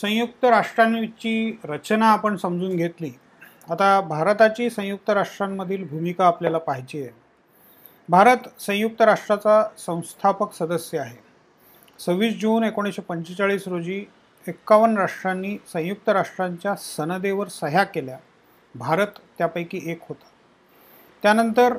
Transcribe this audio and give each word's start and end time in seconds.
संयुक्त 0.00 0.44
राष्ट्रांची 0.44 1.58
रचना 1.64 2.12
आपण 2.12 2.36
समजून 2.36 2.76
घेतली. 2.76 3.10
आता 3.70 4.00
भारताची 4.00 4.70
संयुक्त 4.70 5.10
राष्ट्रांमधील 5.10 5.88
भूमिका 5.88 6.26
आपल्याला 6.26 6.58
पाहायची 6.58 7.02
आहे. 7.02 7.10
भारत 8.08 8.60
संयुक्त 8.60 9.02
राष्ट्राचा 9.02 9.68
संस्थापक 9.78 10.52
सदस्य 10.52 10.98
आहे. 10.98 11.16
सव्वीस 11.98 12.40
जून 12.40 12.64
एकोणीसशे 12.64 13.02
पंचेचाळीस 13.02 13.68
रोजी 13.68 14.04
एक्कावन्न 14.48 14.98
राष्ट्रांनी 14.98 15.56
संयुक्त 15.72 16.08
राष्ट्रांच्या 16.08 16.74
सनदेवर 16.74 17.48
सह्या 17.48 17.84
केल्या. 17.84 18.18
भारत 18.74 19.06
त्यापैकी 19.38 19.80
एक 19.84 19.98
होता. 20.08 20.26
त्यानंतर 21.22 21.78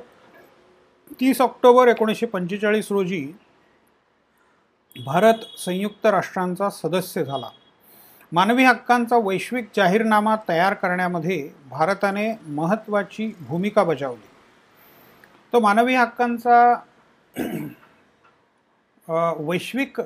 तीस 1.19 1.41
ऑक्टोबर 1.41 1.87
एकोणीसशे 1.87 2.25
पंचेचाळीस 2.25 2.91
रोजी 2.91 3.33
भारत 5.05 5.59
संयुक्त 5.59 6.05
राष्ट्रांचा 6.05 6.69
सदस्य 6.69 7.23
झाला. 7.23 7.49
मानवी 8.31 8.63
हक्कांचा 8.63 9.17
वैश्विक 9.23 9.69
जाहीरनामा 9.75 10.35
तयार 10.49 10.73
करण्यामध्ये 10.73 11.37
भारताने 11.69 12.31
महत्त्वाची 12.47 13.31
भूमिका 13.47 13.83
बजावली. 13.83 14.27
तो 15.53 15.59
मानवी 15.59 15.95
हक्कांचा 15.95 16.73
वैश्विक 19.39 19.99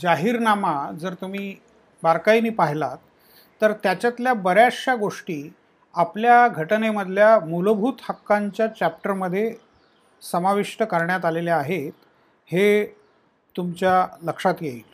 जाहीरनामा 0.00 0.74
जर 1.00 1.14
तुम्ही 1.20 1.54
बारकाईने 2.02 2.50
पाहिलात 2.50 2.96
तर 3.60 3.72
त्याच्यातल्या 3.82 4.32
बऱ्याचशा 4.34 4.94
गोष्टी 4.94 5.42
आपल्या 5.94 6.46
घटनेमधल्या 6.48 7.38
मूलभूत 7.40 8.00
हक्कांच्या 8.08 8.66
चॅप्टरमध्ये 8.68 9.52
समाविष्ट 10.22 10.82
करण्यात 10.82 11.24
आलेल्या 11.24 11.56
आहेत 11.56 11.92
हे 12.48 12.84
तुमच्या 13.56 14.06
लक्षात 14.22 14.54
येईल. 14.60 14.93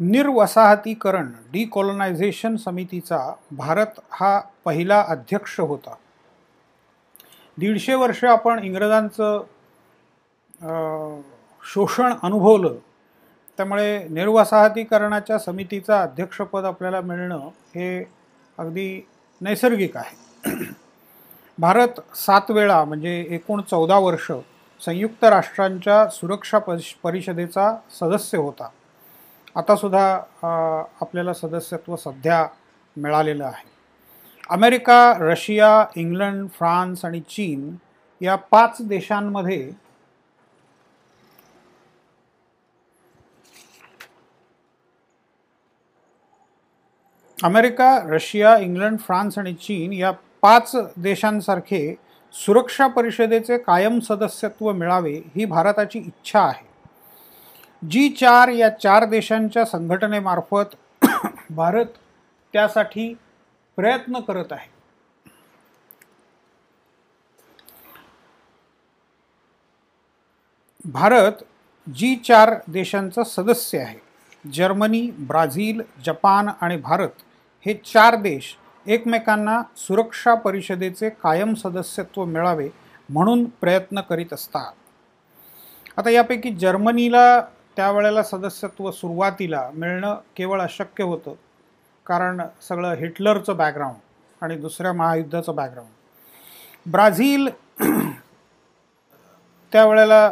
निर्वसाहतीकरण 0.00 1.30
डिकॉलनायझेशन 1.52 2.56
समितीचा 2.56 3.18
भारत 3.52 4.00
हा 4.10 4.38
पहिला 4.64 5.00
अध्यक्ष 5.08 5.58
होता. 5.60 5.94
दीडशे 7.58 7.94
वर्ष 7.94 8.24
आपण 8.24 8.62
इंग्रजांचं 8.64 9.42
शोषण 11.62 12.12
अनुभवलं 12.22 12.76
त्यामुळे 13.58 13.98
निर्वसाहतीकरणाच्या 14.08 15.38
समितीचा 15.38 16.00
अध्यक्षपद 16.02 16.64
आपल्याला 16.64 17.00
मिळणं 17.00 17.48
हे 17.74 17.98
अगदी 18.58 19.00
नैसर्गिक 19.40 19.96
आहे. 19.96 20.16
भारत 21.58 22.00
सात 22.16 22.50
वेळा 22.50 22.82
म्हणजे 22.84 23.20
एकूण 23.30 23.60
चौदा 23.60 23.98
वर्ष 23.98 24.30
संयुक्त 24.80 25.24
राष्ट्रांच्या 25.24 26.06
सुरक्षा 26.08 26.58
परिषदेचा 27.02 27.74
सदस्य 28.00 28.38
होता. 28.38 28.68
आतासुद्धा 29.58 30.06
आपल्याला 31.00 31.32
सदस्यत्व 31.34 31.96
सध्या 31.96 32.46
मिळालेलं 32.96 33.44
आहे. 33.44 33.66
अमेरिका 34.50 35.12
रशिया 35.20 35.70
इंग्लंड 35.96 36.48
फ्रान्स 36.48 37.04
आणि 37.04 37.20
चीन 37.20 37.70
या 38.20 38.36
पाच 38.50 38.76
देशांमध्ये 38.88 39.70
अमेरिका 47.38 47.98
रशिया 48.04 48.56
इंग्लंड 48.58 48.98
फ्रान्स 48.98 49.38
आणि 49.38 49.54
चीन 49.54 49.92
या 49.92 50.10
पाच 50.42 50.74
देशांसारखे 50.96 51.94
सुरक्षा 52.34 52.86
परिषदेचे 52.86 53.58
कायम 53.58 53.98
सदस्यत्व 54.08 54.72
मिळावे 54.72 55.20
ही 55.36 55.44
भारताची 55.44 55.98
इच्छा 55.98 56.40
आहे. 56.40 56.67
जी 57.82 58.08
चार 58.08 58.48
या 58.48 58.68
चार 58.68 59.04
देशांच्या 59.04 59.64
संघटनेमार्फत 59.64 60.74
भारत 61.50 61.86
त्यासाठी 62.52 63.14
प्रयत्न 63.76 64.20
करत 64.20 64.52
आहे. 64.52 64.68
भारत 70.84 71.44
जी 71.86 72.16
चार 72.16 72.54
देशांचा 72.68 73.24
सदस्य 73.24 73.78
आहे. 73.78 73.98
जर्मनी 74.52 75.10
ब्राझील 75.18 75.80
जपान 76.06 76.48
आणि 76.60 76.76
भारत 76.76 77.22
हे 77.66 77.74
चार 77.74 78.16
देश 78.16 78.56
एकमेकांना 78.86 79.62
सुरक्षा 79.76 80.34
परिषदेचे 80.34 81.08
कायम 81.10 81.54
सदस्यत्व 81.54 82.24
मिळावे 82.24 82.68
म्हणून 83.08 83.44
प्रयत्न 83.60 84.00
करीत 84.00 84.32
असतात. 84.32 84.72
आता 85.96 86.10
यापैकी 86.10 86.50
जर्मनीला 86.50 87.40
त्यावेळेला 87.78 88.22
सदस्यत्व 88.22 88.90
सुरुवातीला 88.90 89.60
मिळणं 89.74 90.14
केवळ 90.36 90.60
अशक्य 90.60 91.04
होतं 91.04 91.34
कारण 92.06 92.40
सगळं 92.68 92.94
हिटलरचं 92.94 93.56
बॅकग्राऊंड 93.56 94.42
आणि 94.42 94.56
दुसऱ्या 94.56 94.92
महायुद्धाचं 94.92 95.54
बॅकग्राऊंड 95.54 96.90
ब्राझील 96.90 97.48
त्यावेळेला 99.72 100.30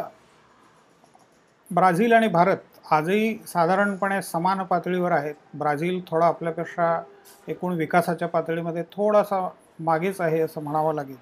ब्राझील 1.69 2.13
आणि 2.13 2.27
भारत 2.27 2.57
आजही 2.91 3.37
साधारणपणे 3.47 4.21
समान 4.21 4.63
पातळीवर 4.63 5.11
आहेत. 5.11 5.35
ब्राझील 5.53 5.99
थोडा 6.07 6.25
आपल्यापेक्षा 6.25 7.01
एकूण 7.47 7.73
विकासाच्या 7.73 8.27
पातळीमध्ये 8.27 8.83
थोडासा 8.91 9.47
मागेच 9.79 10.21
आहे 10.21 10.39
असं 10.41 10.61
म्हणावं 10.61 10.93
लागेल. 10.95 11.17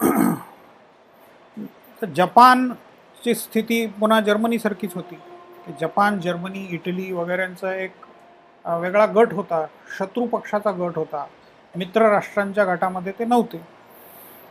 तर 2.02 2.06
ची 3.26 3.34
स्थिती 3.34 3.86
पुन्हा 3.86 4.20
जर्मनीसारखीच 4.20 4.94
होती. 4.94 5.16
जपान 5.80 6.18
जर्मनी 6.20 6.66
इटली 6.70 7.12
वगैरेंचा 7.12 7.74
एक 7.74 7.92
वेगळा 8.64 9.06
गट 9.06 9.32
होता. 9.32 9.64
शत्रू 9.98 10.26
पक्षाचा 10.26 10.70
गट 10.70 10.98
होता. 10.98 11.24
मित्र 11.76 12.08
राष्ट्रांच्या 12.10 12.64
गटामध्ये 12.64 13.12
ते 13.18 13.24
नव्हते. 13.24 13.58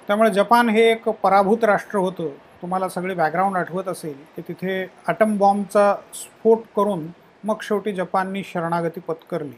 त्यामुळे 0.08 0.32
जपान 0.32 0.70
हे 0.70 0.82
एक 0.92 1.10
पराभूत 1.24 1.64
राष्ट्र 1.64 2.00
होतं. 2.00 2.28
तुम्हाला 2.62 2.90
सगळे 2.90 3.14
बॅकग्राऊंड 3.14 3.58
आठवत 3.58 3.88
असेल 3.88 4.18
की 4.36 4.42
तिथे 4.42 4.82
अटम 5.08 5.38
बॉम्बचा 5.38 5.96
स्फोट 6.14 6.60
करून 6.76 7.08
मग 7.44 7.62
शेवटी 7.62 7.94
जपाननी 7.94 8.44
शरणागती 8.44 9.00
पत्करली. 9.00 9.56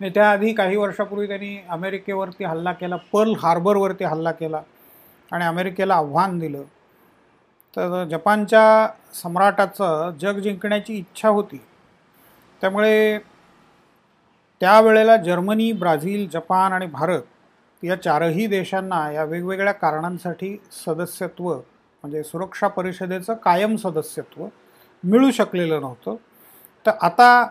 आणि 0.00 0.10
त्याआधी 0.10 0.52
काही 0.52 0.76
वर्षापूर्वी 0.76 1.26
त्यांनी 1.28 1.56
अमेरिकेवरती 1.68 2.44
हल्ला 2.44 2.72
केला 2.72 2.96
पर्ल 2.96 3.34
हार्बरवरती 3.42 4.04
हल्ला 4.04 4.32
केला 4.32 4.60
आणि 5.32 5.44
अमेरिकेला 5.44 5.94
आव्हान 5.94 6.38
दिलं. 6.38 6.62
तर 7.76 8.04
जपानच्या 8.04 8.88
सम्राटाचं 9.14 10.10
जग 10.20 10.38
जिंकण्याची 10.38 10.94
इच्छा 10.94 11.28
होती. 11.28 11.60
त्यामुळे 12.60 13.18
त्यावेळेला 14.60 15.16
जर्मनी 15.16 15.72
ब्राझील 15.72 16.28
जपान 16.28 16.72
आणि 16.72 16.86
भारत 16.86 17.84
या 17.84 18.02
चारही 18.02 18.46
देशांना 18.46 19.10
या 19.12 19.24
वेगवेगळ्या 19.24 19.72
कारणांसाठी 19.72 20.56
सदस्यत्व 20.86 21.52
म्हणजे 21.52 22.22
सुरक्षा 22.22 22.68
परिषदेचं 22.68 23.34
कायम 23.34 23.76
सदस्यत्व 23.76 24.46
मिळू 25.04 25.30
शकलेलं 25.30 25.80
नव्हतं. 25.80 26.16
तर 26.86 26.90
आता 27.00 27.48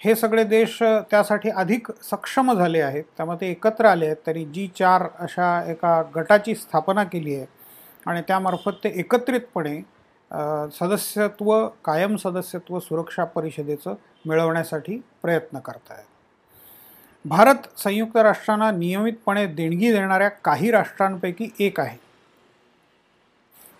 हे 0.00 0.14
सगळे 0.14 0.44
देश 0.44 0.78
त्यासाठी 0.82 1.50
अधिक 1.50 1.90
सक्षम 2.02 2.52
झाले 2.52 2.80
आहेत. 2.80 3.04
त्यामुळे 3.16 3.40
ते 3.40 3.50
एकत्र 3.50 3.86
आले 3.86 4.06
आहेत. 4.06 4.16
त्यांनी 4.24 4.44
जी 4.44 4.66
चार 4.78 5.06
अशा 5.18 5.62
एका 5.66 6.02
गटाची 6.16 6.54
स्थापना 6.54 7.04
केली 7.04 7.34
आहे 7.34 7.46
आणि 8.06 8.20
त्यामार्फत 8.28 8.84
ते 8.84 8.92
एकत्रितपणे 9.00 9.80
सदस्यत्व 10.80 11.52
कायम 11.84 12.16
सदस्यत्व 12.16 12.78
सुरक्षा 12.78 13.24
परिषदेचं 13.24 13.94
मिळवण्यासाठी 14.26 15.00
प्रयत्न 15.22 15.58
करतायत. 15.58 16.04
भारत 17.24 17.66
संयुक्त 17.78 18.16
राष्ट्रांना 18.16 18.70
नियमितपणे 18.70 19.46
देणगी 19.46 19.92
देणाऱ्या 19.92 20.28
काही 20.44 20.70
राष्ट्रांपैकी 20.70 21.48
एक 21.60 21.80
आहे. 21.80 21.96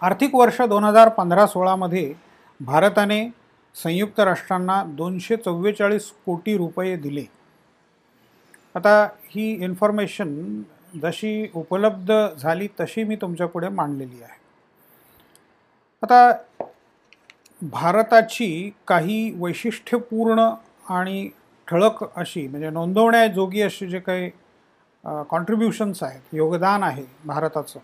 आर्थिक 0.03 0.35
वर्ष 0.35 0.61
दोन 0.63 0.85
हजार 0.85 1.09
पंधरा 1.09 1.47
सोळामध्ये 1.47 2.13
भारताने 2.61 3.25
संयुक्त 3.75 4.21
राष्ट्रांना 4.21 4.83
दोनशे 4.87 5.37
चव्वेचाळीस 5.37 6.11
कोटी 6.27 6.57
रुपये 6.57 6.97
दिले. 6.97 7.25
आता 8.75 9.09
ही 9.31 9.51
इन्फॉर्मेशन 9.65 10.63
जशी 10.93 11.47
उपलब्ध 11.55 12.13
झाली 12.39 12.69
तशी 12.81 13.05
मी 13.05 13.17
तुमच्यापुढे 13.17 13.69
मांडलेली 13.69 14.23
आहे. 14.23 14.41
आता 16.03 16.33
भारताची 17.63 18.71
काही 18.89 19.33
वैशिष्ट्यपूर्ण 19.41 20.49
आणि 20.91 21.29
ठळक 21.69 22.03
अशी 22.19 22.47
म्हणजे 22.47 22.71
नोंदवण्याजोगी 22.71 23.63
अशी 23.63 23.87
जे 23.89 23.99
काही 24.01 24.31
कॉन्ट्रीब्युशन्स 25.31 26.03
आहेत 26.03 26.35
योगदान 26.35 26.83
आहे 26.83 27.05
भारताचं 27.25 27.79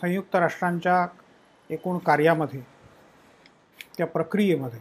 संयुक्त 0.00 0.36
राष्ट्रांच्या 0.36 1.06
एकूण 1.70 1.98
कार्यामध्ये 1.98 2.60
त्या 3.96 4.06
प्रक्रियेमध्ये 4.06 4.80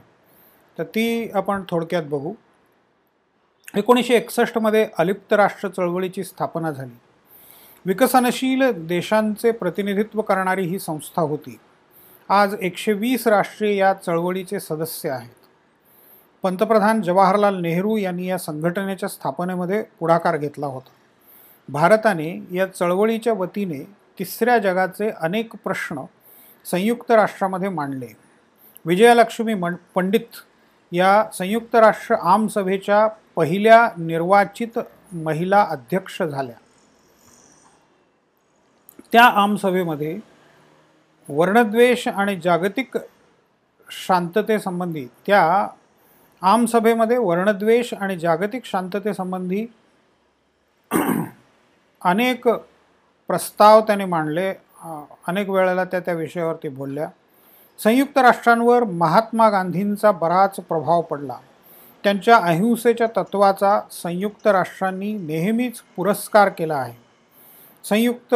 तर 0.77 0.83
ती 0.85 1.29
आपण 1.35 1.63
थोडक्यात 1.69 2.03
बघू. 2.03 2.33
एकोणीसशे 3.75 4.13
एकसष्टमध्ये 4.13 4.87
अलिप्त 4.97 5.33
राष्ट्र 5.33 5.69
चळवळीची 5.69 6.23
स्थापना 6.23 6.71
झाली. 6.71 6.97
विकसनशील 7.85 8.87
देशांचे 8.87 9.51
प्रतिनिधित्व 9.51 10.21
करणारी 10.21 10.65
ही 10.65 10.79
संस्था 10.79 11.21
होती. 11.21 11.59
आज 12.29 12.55
एकशे 12.61 12.93
वीस 12.93 13.27
राष्ट्रीय 13.27 13.75
या 13.75 13.93
चळवळीचे 13.93 14.59
सदस्य 14.59 15.09
आहेत. 15.09 15.35
पंतप्रधान 16.43 17.01
जवाहरलाल 17.01 17.61
नेहरू 17.61 17.97
यांनी 17.97 18.25
या 18.25 18.37
संघटनेच्या 18.37 19.09
स्थापनेमध्ये 19.09 19.83
पुढाकार 19.99 20.37
घेतला 20.37 20.65
होता. 20.65 20.89
भारताने 21.69 22.47
या 22.51 22.65
चळवळीच्या 22.65 23.33
वतीने 23.33 23.83
तिसऱ्या 24.19 24.57
जगाचे 24.57 25.09
अनेक 25.21 25.53
प्रश्न 25.63 26.01
संयुक्त 26.65 27.11
राष्ट्रामध्ये 27.11 27.69
मांडले. 27.69 28.07
विजयालक्ष्मी 28.85 29.53
मं 29.53 29.73
पंडित 29.95 30.35
या 30.91 31.25
संयुक्त 31.33 31.75
राष्ट्र 31.75 32.15
आमसभेच्या 32.15 33.07
पहिल्या 33.39 33.89
निर्वाचित 33.97 34.79
महिला 35.11 35.61
अध्यक्ष 35.63 36.23
झाल्या. 36.23 36.55
त्या 39.11 39.23
आमसभेमध्ये 39.23 40.19
वर्णद्वेष 41.29 42.07
आणि 42.07 42.39
जागतिक 42.43 42.97
शांततेसंबंधी 43.89 45.05
त्या 45.27 45.67
आमसभेमध्ये 46.41 47.17
वर्णद्वेष 47.17 47.93
आणि 47.93 48.17
जागतिक 48.19 48.65
शांततेसंबंधी 48.65 49.65
अनेक 52.01 52.47
प्रस्ताव 53.27 53.81
त्याने 53.81 54.05
मांडले. 54.05 54.53
अनेक 55.27 55.49
वेळेला 55.49 55.83
त्या 55.83 55.99
त्या 55.99 56.13
विषयावरती 56.13 56.69
बोलल्या. 56.69 57.09
संयुक्त 57.79 58.17
राष्ट्रांवर 58.17 58.83
महात्मा 58.83 59.49
गांधींचा 59.49 60.11
बराच 60.11 60.55
प्रभाव 60.55 61.01
पडला. 61.01 61.37
त्यांच्या 62.03 62.37
अहिंसेच्या 62.37 63.07
तत्वाचा 63.17 63.79
संयुक्त 63.91 64.47
राष्ट्रांनी 64.47 65.13
नेहमीच 65.13 65.81
पुरस्कार 65.95 66.49
केला 66.49 66.75
आहे. 66.75 66.93
संयुक्त 67.83 68.33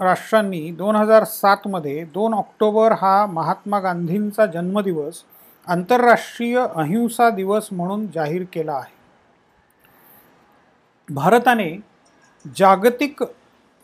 राष्ट्रांनी 0.00 0.70
दोन 0.70 0.96
हजार 0.96 1.24
सातमध्ये 1.24 2.04
दोन 2.04 2.34
ऑक्टोबर 2.34 2.92
हा 2.92 3.26
महात्मा 3.26 3.80
गांधींचा 3.80 4.46
जन्मदिवस 4.46 5.22
आंतरराष्ट्रीय 5.66 6.58
अहिंसा 6.58 7.30
दिवस 7.30 7.68
म्हणून 7.72 8.06
जाहीर 8.14 8.44
केला 8.52 8.72
आहे. 8.72 8.92
भारताने 11.08 11.70
जागतिक 12.56 13.22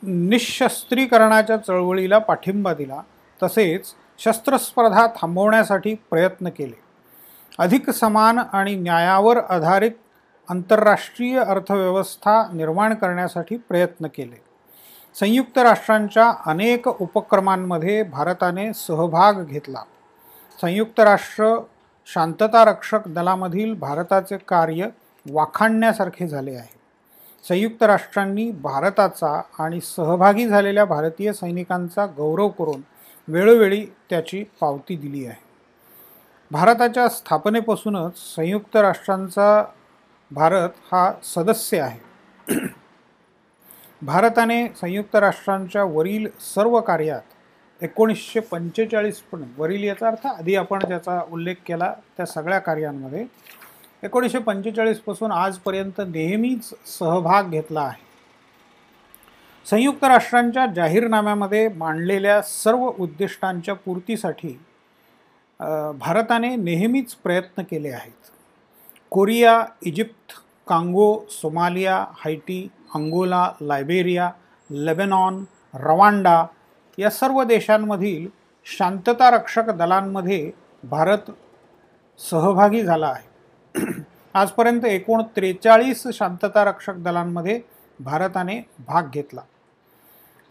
निशस्त्रीकरणाच्या 0.02 1.56
चळवळीला 1.56 2.18
पाठिंबा 2.18 2.74
दिला 2.74 3.00
तसेच 3.42 3.94
शस्त्रस्पर्धा 4.18 5.06
थांबवण्यासाठी 5.16 5.94
प्रयत्न 6.10 6.48
केले. 6.48 6.89
अधिक 7.60 7.90
समान 7.90 8.38
आणि 8.52 8.76
न्यायावर 8.76 9.36
आधारित 9.36 9.90
आंतरराष्ट्रीय 10.50 11.38
अर्थव्यवस्था 11.38 12.50
निर्माण 12.52 12.94
करण्यासाठी 12.94 13.56
प्रयत्न 13.56 14.06
केले. 14.06 14.42
संयुक्त 15.14 15.58
राष्ट्रांच्या 15.58 16.32
अनेक 16.46 16.88
उपक्रमांमध्ये 16.88 18.02
भारताने 18.02 18.72
सहभाग 18.72 19.44
घेतला. 19.44 19.82
संयुक्त 20.60 21.00
राष्ट्र 21.00 21.56
शांततारक्षक 22.06 23.08
दलामधील 23.08 23.74
भारताचे 23.74 24.36
कार्य 24.36 24.88
वाखाणण्यासारखे 25.30 26.28
झाले 26.28 26.54
आहे. 26.54 26.80
संयुक्त 27.48 27.82
राष्ट्रांनी 27.82 28.50
भारताचा 28.50 29.42
आणि 29.58 29.80
सहभागी 29.80 30.48
झालेल्या 30.48 30.84
भारतीय 30.84 31.32
सैनिकांचा 31.32 32.06
गौरव 32.06 32.48
करून 32.48 32.80
वेळोवेळी 33.28 33.86
त्याची 34.10 34.44
पावती 34.60 34.96
दिली 34.96 35.26
आहे. 35.26 35.49
भारताच्या 36.50 37.08
स्थापनेपासूनच 37.08 38.18
संयुक्त 38.36 38.76
राष्ट्रांचा 38.76 39.64
भारत 40.30 40.68
हा 40.92 41.12
सदस्य 41.24 41.80
आहे. 41.80 41.98
भारताने 44.02 44.66
संयुक्त 44.80 45.16
राष्ट्रांच्या 45.16 45.84
वरील 45.84 46.26
सर्व 46.40 46.80
कार्यात 46.80 47.84
एकोणीसशे 47.84 48.40
पंचेचाळीसपर्यंत 48.40 49.58
वरील 49.58 49.84
याचा 49.84 50.08
अर्थ 50.08 50.26
आधी 50.26 50.54
आपण 50.54 50.86
ज्याचा 50.86 51.20
उल्लेख 51.30 51.54
केला 51.66 51.92
त्या 52.16 52.26
सगळ्या 52.26 52.58
कार्यांमध्ये 52.58 53.24
एकोणीसशे 54.02 54.38
पंचेचाळीसपासून 54.38 55.32
आजपर्यंत 55.32 56.00
नेहमीच 56.00 56.72
सहभाग 56.98 57.50
घेतला 57.50 57.80
आहे. 57.80 58.08
संयुक्त 59.66 60.04
राष्ट्रांच्या 60.04 60.66
जाहीरनाम्यामध्ये 60.66 61.68
मांडलेल्या 61.68 62.42
सर्व 62.42 62.90
उद्दिष्टांच्या 62.98 63.74
पूर्तीसाठी 63.74 64.58
भारताने 65.60 66.56
नेहमीच 66.56 67.14
प्रयत्न 67.14 67.62
केले 67.62 67.90
आहेत. 67.90 68.30
Korea 69.10 69.66
Egypt 69.82 70.32
Congo 70.68 71.24
Somalia 71.30 72.06
Haiti 72.12 72.70
Angola 72.94 73.52
Liberia 73.60 74.30
Lebanon 74.70 75.44
Rwanda 75.74 76.46
या 76.98 77.10
सर्व 77.10 77.42
देशांमधील 77.42 78.28
शांततारक्षक 78.64 79.70
दलांमध्ये 79.70 80.50
भारत 80.84 81.30
सहभागी 82.18 82.82
झाला 82.82 83.06
आहे. 83.06 83.28
आजपर्यंत 84.34 84.84
एकूण 84.84 85.22
त्रेचाळीस 85.36 86.06
शांततारक्षक 86.14 86.94
दलांमध्ये 86.94 87.60
भारताने 88.00 88.60
भाग 88.86 89.10
घेतला. 89.10 89.40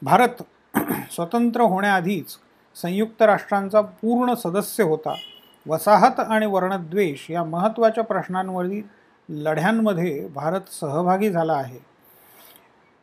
भारत 0.01 0.43
स्वतंत्र 1.11 1.61
होण्याआधीच 1.61 2.37
संयुक्त 2.81 3.21
राष्ट्रांचा 3.21 3.81
पूर्ण 3.81 4.33
सदस्य 4.33 4.83
होता. 4.83 5.15
वसाहत 5.67 6.19
आणि 6.19 6.45
वर्णद्वेष 6.45 7.31
या 7.31 7.43
महत्त्वाच्या 7.43 8.03
प्रश्नांवरील 8.03 8.81
लढ्यांमध्ये 9.29 10.27
भारत 10.27 10.61
सहभागी 10.71 11.29
झाला 11.29 11.53
आहे. 11.53 11.79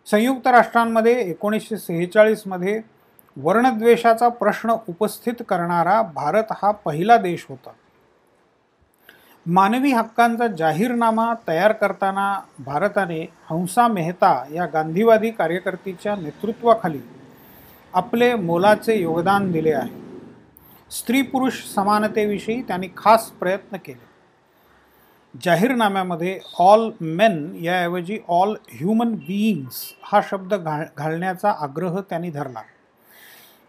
संयुक्त 0.06 0.46
राष्ट्रांमध्ये 0.46 1.30
एकोणीसशे 1.30 1.76
सेहेचाळीसमध्ये 1.76 2.80
वर्णद्वेषाचा 3.36 4.28
प्रश्न 4.28 4.76
उपस्थित 4.88 5.42
करणारा 5.48 6.02
भारत 6.02 6.52
हा 6.62 6.70
पहिला 6.70 7.16
देश 7.16 7.46
होता. 7.48 7.70
मानवी 9.46 9.92
हक्कांचा 9.92 10.46
जाहीरनामा 10.46 11.34
तयार 11.48 11.72
करताना 11.72 12.40
भारताने 12.58 13.20
हंसा 13.50 13.88
मेहता 13.88 14.44
या 14.52 14.66
गांधीवादी 14.66 15.30
कार्यकर्तीच्या 15.30 16.16
नेतृत्वाखाली 16.16 16.98
आपले 17.96 18.34
मोलाचे 18.34 19.00
योगदान 19.00 19.52
दिले 19.52 19.72
आहे. 19.72 19.90
स्त्री 20.90 21.22
पुरुष 21.22 21.52
समानतेविषयी 21.74 22.62
त्यांनी 22.62 22.88
खास 22.96 23.30
प्रयत्न 23.30 23.76
केले. 23.76 24.04
जाहीरनाम्यामध्ये 25.44 26.40
ऑल 26.58 26.90
मेन 27.00 27.56
याऐवजी 27.62 28.18
ऑल 28.28 28.54
ह्युमन 28.70 29.14
बीइंग्स 29.14 29.94
हा 30.02 30.20
शब्द 30.30 30.54
घाल 30.54 30.84
घालण्याचा 30.96 31.50
आग्रह 31.50 32.00
त्यांनी 32.00 32.30
धरला. 32.30 32.62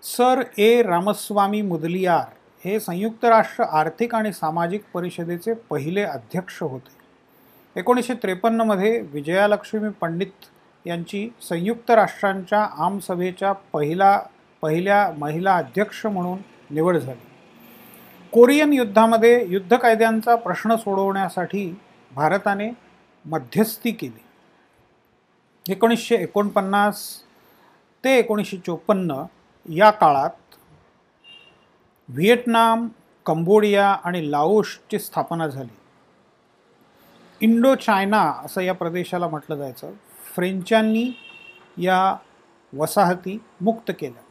सर 0.03 0.41
ए 0.57 0.83
रामस्वामी 0.83 1.61
मुदलियार 1.61 2.25
हे 2.65 2.79
संयुक्त 2.79 3.25
राष्ट्र 3.25 3.63
आर्थिक 3.63 4.15
आणि 4.15 4.33
सामाजिक 4.33 4.83
परिषदेचे 4.93 5.53
पहिले 5.53 6.03
अध्यक्ष 6.03 6.61
होते. 6.61 6.95
एकोणीसशे 7.79 8.13
त्रेपन्नमध्ये 8.13 8.99
विजयालक्ष्मी 9.01 9.89
पंडित 9.89 10.45
यांची 10.87 11.29
संयुक्त 11.41 11.91
राष्ट्रांच्या 11.91 12.63
आमसभेच्या 12.63 13.53
पहिला 13.53 14.21
पहिल्या 14.61 15.13
महिला 15.17 15.55
अध्यक्ष 15.55 16.05
म्हणून 16.05 16.37
निवड 16.69 16.97
झाली. 16.97 17.27
कोरियन 18.31 18.73
युद्धामध्ये 18.73 19.45
युद्ध 19.47 19.77
कायद्यांचा 19.77 20.35
प्रश्न 20.35 20.75
सोडवण्यासाठी 20.75 21.79
भारताने 22.11 22.69
मध्यस्थी 23.25 23.91
केली. 23.91 24.23
एकोणीसशे 25.71 26.15
एकोणपन्नास 26.15 27.23
ते 28.03 28.19
एकोणीसशे 28.19 28.57
चोपन्न 28.57 29.23
या 29.69 29.91
काळात 29.91 30.55
व्हिएटनाम 32.09 32.87
कंबोडिया 33.25 33.89
आणि 34.03 34.31
लाओसची 34.31 34.99
स्थापना 34.99 35.47
झाली. 35.47 35.77
इंडो 37.41 37.75
चायना 37.75 38.21
असं 38.21 38.61
या 38.61 38.73
प्रदेशाला 38.73 39.27
म्हटलं 39.27 39.55
जायचं. 39.55 39.91
फ्रेंचांनी 40.37 41.09
या 41.77 42.15
वसाहती 42.73 43.37
मुक्त 43.61 43.91
केल्या. 43.99 44.21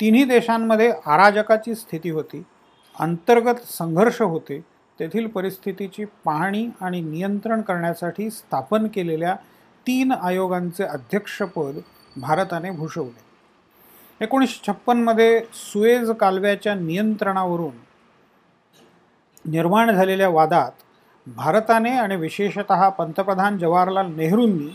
तिन्ही 0.00 0.24
देशांमध्ये 0.24 0.88
अराजकाची 0.90 1.74
स्थिती 1.74 2.10
होती 2.10 2.42
अंतर्गत 2.94 3.60
संघर्ष 3.68 4.20
होते 4.22 4.58
तेथील 4.98 5.26
परिस्थितीची 5.26 6.04
पाहणी 6.24 6.66
आणि 6.80 7.00
नियंत्रण 7.00 7.60
करण्यासाठी 7.60 8.30
स्थापन 8.30 8.86
केलेल्या 8.86 9.34
तीन 9.86 10.12
आयोगांचे 10.12 10.84
अध्यक्षपद 10.84 11.78
भारताने 12.16 12.70
भूषवले. 12.70 13.20
एकोणीसशे 14.20 14.66
छप्पनमध्ये 14.66 15.40
सुएज 15.54 16.10
कालव्याच्या 16.10 16.74
नियंत्रणावरून 16.74 17.74
निर्माण 19.44 19.90
झालेल्या 19.90 20.28
वादात 20.28 20.82
भारताने 21.26 21.90
आणि 21.90 22.16
विशेषत 22.16 22.72
पंतप्रधान 22.98 23.58
जवाहरलाल 23.58 24.14
नेहरूंनी 24.16 24.68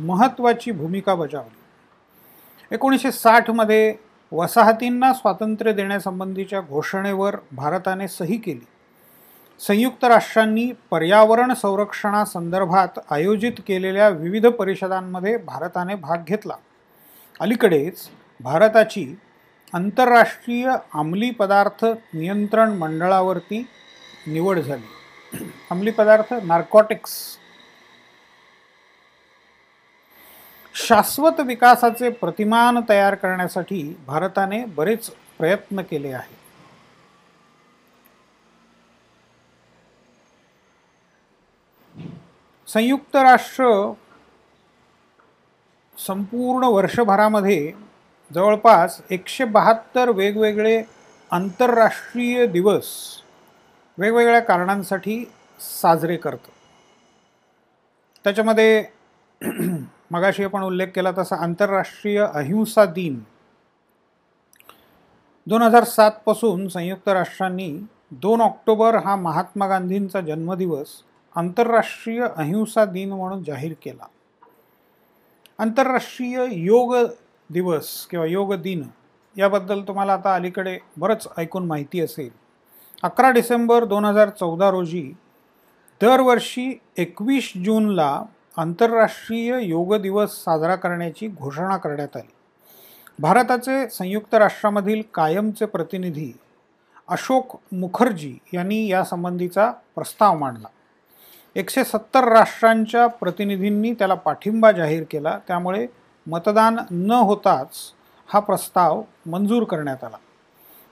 महत्त्वाची 0.00 0.70
भूमिका 0.70 1.14
बजावली. 1.14 1.56
एकोणीसशे 2.74 3.12
साठमध्ये 3.12 3.94
वसाहतींना 4.32 5.12
स्वातंत्र्य 5.12 5.72
देण्यासंबंधीच्या 5.72 6.60
घोषणेवर 6.60 7.36
भारताने 7.52 8.08
सही 8.08 8.36
केली. 8.36 8.66
संयुक्त 9.60 10.04
राष्ट्रांनी 10.04 10.72
पर्यावरण 10.90 11.54
संरक्षणासंदर्भात 11.54 12.98
आयोजित 13.10 13.52
केलेल्या 13.58 14.08
विविध 14.08 14.46
परिषदांमध्ये 14.46 15.36
भारताने 15.36 15.94
भाग 15.94 16.16
घेतला. 16.26 16.54
अलीकडेच 17.40 18.08
भारताची 18.40 19.18
आंतरराष्ट्रीय 19.72 20.70
अंमली 20.94 21.30
पदार्थ 21.30 21.84
नियंत्रण 22.14 22.72
मंडळावरती 22.72 23.66
निवड 24.26 24.58
झाली. 24.58 24.88
अंमली 25.70 25.90
पदार्थ 25.90 26.34
नार्कॉटिक्स 26.34 27.36
शाश्वत 30.74 31.40
विकासाचे 31.40 32.10
प्रतिमान 32.10 32.80
तयार 32.88 33.14
करण्यासाठी 33.14 33.82
भारताने 34.06 34.64
बरेच 34.64 35.10
प्रयत्न 35.38 35.82
केले 35.82 36.12
आहेत. 36.12 36.36
संयुक्त 42.68 43.16
राष्ट्र 43.16 43.92
संपूर्ण 45.98 46.64
वर्षभरामध्ये 46.64 47.72
जवळपास 48.34 49.00
एकशे 49.10 49.44
बहात्तर 49.44 50.10
वेगवेगळे 50.10 50.82
आंतरराष्ट्रीय 51.30 52.46
दिवस 52.46 52.86
वेगवेगळ्या 53.98 54.40
कारणांसाठी 54.40 55.24
साजरे 55.60 56.16
करतं. 56.16 56.50
त्याच्यामध्ये 58.24 58.84
मगाशी 60.12 60.44
आपण 60.44 60.62
उल्लेख 60.62 60.86
केला 60.94 61.10
तसा 61.18 61.36
आंतरराष्ट्रीय 61.36 62.18
अहिंसा 62.34 62.84
दिन. 62.84 63.20
दोन 65.46 65.62
हजार 65.62 65.84
सातपासून 65.84 66.68
संयुक्त 66.68 67.08
राष्ट्रांनी 67.08 67.86
दोन 68.10 68.40
ऑक्टोबर 68.40 68.94
हा 68.94 69.16
महात्मा 69.16 69.66
गांधींचा 69.68 70.20
जन्मदिवस 70.20 70.88
आंतरराष्ट्रीय 71.36 72.26
अहिंसा 72.36 72.84
दिन 72.84 73.12
म्हणून 73.12 73.42
जाहीर 73.42 73.74
केला. 73.82 74.06
आंतरराष्ट्रीय 75.58 76.46
योग 76.50 76.96
दिवस 77.50 78.06
किंवा 78.06 78.26
योग 78.26 78.54
दिन 78.54 78.82
याबद्दल 79.36 79.82
तुम्हाला 79.82 80.12
आता 80.12 80.34
अलीकडे 80.34 80.78
बरंच 80.96 81.28
ऐकून 81.36 81.66
माहिती 81.66 82.00
असेल. 82.00 82.30
अकरा 83.02 83.30
डिसेंबर 83.30 83.84
दोन 83.84 84.04
हजार 84.04 84.28
चौदा 84.30 84.70
रोजी 84.70 85.12
दरवर्षी 86.00 86.80
एकवीस 86.96 87.52
जूनला 87.64 88.22
आंतरराष्ट्रीय 88.58 89.58
योग 89.62 89.94
दिवस 89.94 90.44
साजरा 90.44 90.76
करण्याची 90.76 91.28
घोषणा 91.28 91.76
करण्यात 91.76 92.16
आली. 92.16 92.32
भारताचे 93.18 93.88
संयुक्त 93.88 94.34
राष्ट्रामधील 94.34 95.02
कायमचे 95.14 95.66
प्रतिनिधी 95.66 96.32
अशोक 97.08 97.56
मुखर्जी 97.72 98.38
यांनी 98.52 98.86
यासंबंधीचा 98.88 99.70
प्रस्ताव 99.70 100.38
मांडला. 100.38 100.68
एकशे 101.54 101.84
सत्तर 101.84 102.24
राष्ट्रांच्या 102.24 103.06
प्रतिनिधींनी 103.06 103.92
त्याला 103.92 104.14
पाठिंबा 104.14 104.72
जाहीर 104.72 105.04
केला. 105.10 105.38
त्यामुळे 105.48 105.86
मतदान 106.26 106.78
न 106.90 107.10
होताच 107.10 107.68
हा 108.28 108.40
प्रस्ताव 108.40 109.02
मंजूर 109.26 109.64
करण्यात 109.64 110.04
आला. 110.04 110.16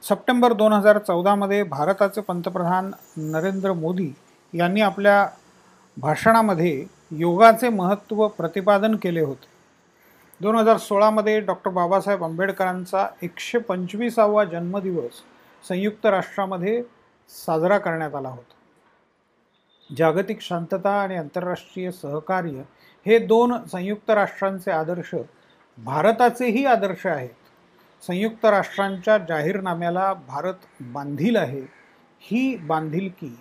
सप्टेंबर 0.03 0.53
दोन 0.53 0.73
हजार 0.73 0.99
चौदामध्ये 0.99 1.63
भारताचे 1.63 2.21
पंतप्रधान 2.21 2.91
नरेंद्र 3.17 3.73
मोदी 3.73 4.13
यांनी 4.55 4.81
आपल्या 4.81 5.29
भाषणामध्ये 6.01 6.87
योगाचे 7.11 7.69
महत्त्व 7.69 8.29
प्रतिपादन 8.29 8.97
केले 8.97 9.21
होते. 9.21 9.47
दोन 10.41 10.57
हजार 10.57 10.77
सोळामध्ये 10.77 11.41
डॉक्टर 11.41 11.71
बाबासाहेब 11.71 12.25
आंबेडकरांचा 12.25 13.09
एकशे 13.23 13.59
पंचवीसावा 13.59 14.45
जन्मदिवस 14.45 15.23
संयुक्त 15.69 16.07
राष्ट्रामध्ये 16.07 16.83
साजरा 17.29 17.79
करण्यात 17.79 18.15
आला 18.15 18.29
होता. 18.29 18.55
जागतिक 19.97 20.41
शांतता 20.41 20.91
आणि 20.91 21.17
आंतरराष्ट्रीय 21.17 21.91
सहकार्य 21.91 22.63
हे 23.07 23.19
दोन 23.19 23.55
संयुक्त 23.73 24.11
राष्ट्रांचे 24.11 24.71
आदर्श 24.71 25.15
भारताचेही 25.79 26.67
आदर्श 26.67 27.07
आहेत. 27.07 27.35
संयुक्त 28.07 28.45
राष्ट्रांच्या 28.45 29.19
जाहीरनाम्याला 29.19 30.13
भारत 30.13 30.55
बांधील 30.81 31.37
आहे. 31.37 31.63
ही 32.21 32.57
बांधिलकी 32.57 33.39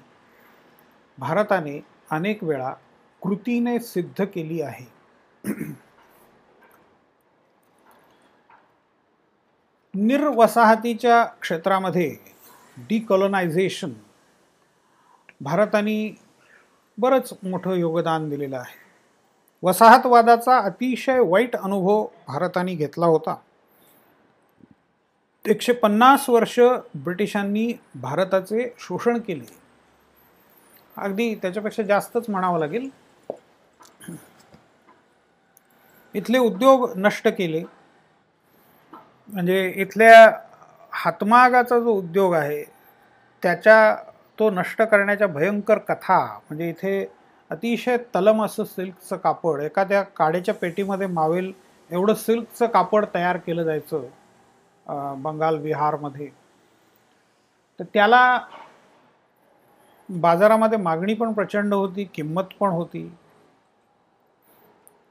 भारताने 1.17 1.96
अनेक 2.11 2.43
वेळा 2.43 2.73
कृतीने 3.21 3.79
सिद्ध 3.79 4.25
केली 4.25 4.61
आहे. 4.61 4.85
निर्वसाहतीच्या 9.93 11.23
क्षेत्रामध्ये 11.23 12.15
डिकॉलनायझेशन 12.77 13.93
भारताने 15.41 16.19
बरंच 16.97 17.33
मोठं 17.43 17.73
योगदान 17.73 18.29
दिलेलं 18.29 18.57
आहे. 18.57 18.75
वसाहतवादाचा 19.63 20.57
अतिशय 20.59 21.19
वाईट 21.19 21.55
अनुभव 21.55 22.07
भारताने 22.27 22.75
घेतला 22.75 23.05
होता. 23.05 23.35
एकशे 25.45 25.73
पन्नास 25.73 26.29
वर्ष 26.29 26.59
ब्रिटिशांनी 26.95 27.73
भारताचे 27.95 28.75
शोषण 28.79 29.17
केले. 29.17 29.66
अगदी 30.97 31.33
त्याच्यापेक्षा 31.41 31.83
जास्तच 31.83 32.29
म्हणावं 32.29 32.59
लागेल. 32.59 32.89
इथले 36.15 36.37
उद्योग 36.37 36.89
नष्ट 36.97 37.27
केले. 37.27 37.63
म्हणजे 39.29 39.65
इथल्या 39.75 40.29
हातमागाचा 40.93 41.79
जो 41.79 41.93
उद्योग 41.93 42.33
आहे 42.33 42.63
त्याच्या 43.43 43.95
तो 44.39 44.49
नष्ट 44.49 44.81
करण्याच्या 44.81 45.27
भयंकर 45.27 45.77
कथा 45.77 46.19
म्हणजे 46.25 46.69
इथे 46.69 47.05
अतिशय 47.51 47.97
तलम 48.15 48.43
असं 48.45 48.63
सिल्कचं 48.63 49.17
कापड 49.17 49.61
एखाद्या 49.61 50.01
काड्याच्या 50.17 50.53
पेटीमध्ये 50.53 51.07
मावेल 51.07 51.51
एवढं 51.89 52.13
सिल्कचं 52.15 52.67
कापड 52.67 53.05
तयार 53.13 53.37
केलं 53.37 53.63
जायचं 53.63 54.07
बंगाल 55.21 55.57
बिहारमध्ये. 55.61 56.29
तर 57.79 57.83
त्याला 57.93 58.37
बाजारामध्ये 60.09 60.77
मागणी 60.77 61.13
पण 61.13 61.31
प्रचंड 61.33 61.73
होती 61.73 62.03
किंमत 62.03 62.53
पण 62.59 62.69
होती. 62.69 63.07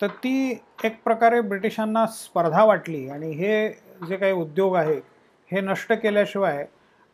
तर 0.01 0.07
ती 0.07 0.61
एक 0.85 1.03
प्रकारे 1.05 1.41
ब्रिटिशांना 1.41 2.07
स्पर्धा 2.07 2.65
वाटली 2.65 3.09
आणि 3.09 3.31
हे 3.33 3.69
जे 4.09 4.17
काही 4.17 4.33
उद्योग 4.33 4.77
आहेत 4.77 5.03
हे 5.51 5.61
नष्ट 5.61 5.93
केल्याशिवाय 5.93 6.65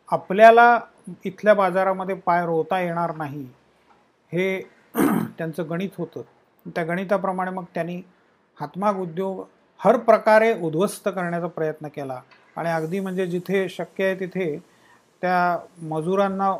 आपल्याला 0.09 0.79
इथल्या 1.25 1.53
बाजारामध्ये 1.53 2.15
पाय 2.15 2.45
रोवता 2.45 2.79
येणार 2.81 3.15
नाही 3.15 3.43
हे 4.31 4.61
त्यांचं 5.37 5.69
गणित 5.69 5.89
होतं. 5.97 6.21
त्या 6.65 6.83
गणिताप्रमाणे 6.83 7.51
मग 7.51 7.63
त्यांनी 7.73 8.01
हातमाग 8.57 8.99
उद्योग 9.01 9.43
हर 9.79 9.97
प्रकारे 9.97 10.53
उद्ध्वस्त 10.61 11.07
करण्याचा 11.09 11.47
प्रयत्न 11.47 11.87
केला. 11.87 12.19
आणि 12.57 12.69
अगदी 12.69 12.99
म्हणजे 12.99 13.25
जिथे 13.27 13.67
शक्य 13.69 14.05
आहे 14.05 14.19
तिथे 14.19 14.57
त्या 15.21 15.57
मजुरांना 15.81 16.53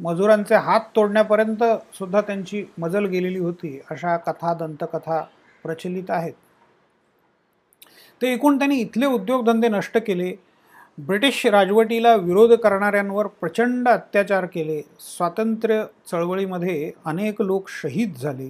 मजुरांचे 0.00 0.54
हात 0.54 0.80
तोडण्यापर्यंत 0.96 1.62
सुद्धा 1.94 2.20
त्यांची 2.20 2.64
मजल 2.78 3.04
गेलेली 3.04 3.38
होती 3.38 3.80
अशा 3.90 4.16
कथा 4.16 4.54
दंतकथा 4.54 5.20
प्रचलित 5.62 6.10
आहेत. 6.10 6.32
ते 8.22 8.32
एकूण 8.32 8.58
त्यांनी 8.58 8.76
इथले 8.76 9.06
उद्योगधंदे 9.06 9.68
नष्ट 9.68 9.98
केले 9.98 10.32
ब्रिटिश 10.98 11.46
राजवटीला 11.46 12.14
विरोध 12.14 12.52
करणाऱ्यांवर 12.52 13.26
प्रचंड 13.26 13.88
अत्याचार 13.88 14.44
केले 14.44 14.80
स्वातंत्र्य 15.00 15.84
चळवळीमध्ये 16.10 16.92
अनेक 17.04 17.42
लोक 17.42 17.68
शहीद 17.68 18.14
झाले. 18.16 18.48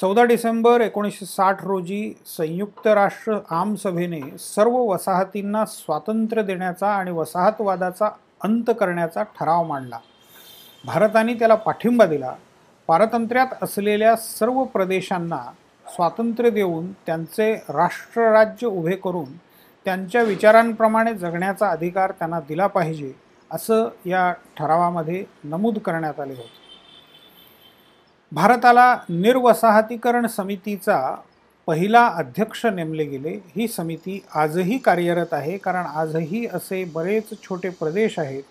चौदा 0.00 0.24
डिसेंबर 0.24 0.80
एकोणीसशे 0.80 1.26
साठ 1.26 1.64
रोजी 1.64 2.14
संयुक्त 2.26 2.86
राष्ट्र 2.86 3.38
आमसभेने 3.50 4.20
सर्व 4.38 4.76
वसाहतींना 4.76 5.64
स्वातंत्र्य 5.64 6.42
देण्याचा 6.42 6.88
आणि 6.88 7.10
वसाहतवादाचा 7.10 8.10
अंत 8.44 8.70
करण्याचा 8.80 9.22
ठराव 9.22 9.64
मांडला. 9.64 9.98
भारताने 10.84 11.34
त्याला 11.34 11.54
पाठिंबा 11.54 12.06
दिला. 12.06 12.34
पारतंत्र्यात 12.88 13.62
असलेल्या 13.62 14.14
सर्व 14.16 14.62
प्रदेशांना 14.64 15.42
स्वातंत्र्य 15.86 16.50
देऊन 16.50 16.90
त्यांचे 17.06 17.52
राष्ट्रराज्य 17.68 18.66
उभे 18.66 18.96
करून 18.96 19.32
त्यांच्या 19.86 20.22
विचारांप्रमाणे 20.22 21.14
जगण्याचा 21.14 21.68
अधिकार 21.68 22.10
त्यांना 22.10 22.40
दिला 22.40 22.66
पाहिजे 22.66 23.12
असं 23.50 23.88
या 24.06 24.32
ठरावामध्ये 24.56 25.24
नमूद 25.44 25.78
करण्यात 25.78 26.20
आले 26.20 26.32
होते. 26.32 26.60
भारताला 28.32 28.94
निर्वसाहतीकरण 29.08 30.26
समितीचा 30.26 30.98
पहिला 31.68 32.06
अध्यक्ष 32.06 32.64
नेमले 32.66 33.04
गेले. 33.04 33.38
ही 33.56 33.68
समिती 33.68 34.20
आजही 34.34 34.78
कार्यरत 34.78 35.32
आहे 35.32 35.56
कारण 35.58 35.86
आजही 35.86 36.46
असे 36.46 36.84
बरेच 36.84 37.32
छोटे 37.42 37.68
प्रदेश 37.70 38.18
आहेत 38.18 38.42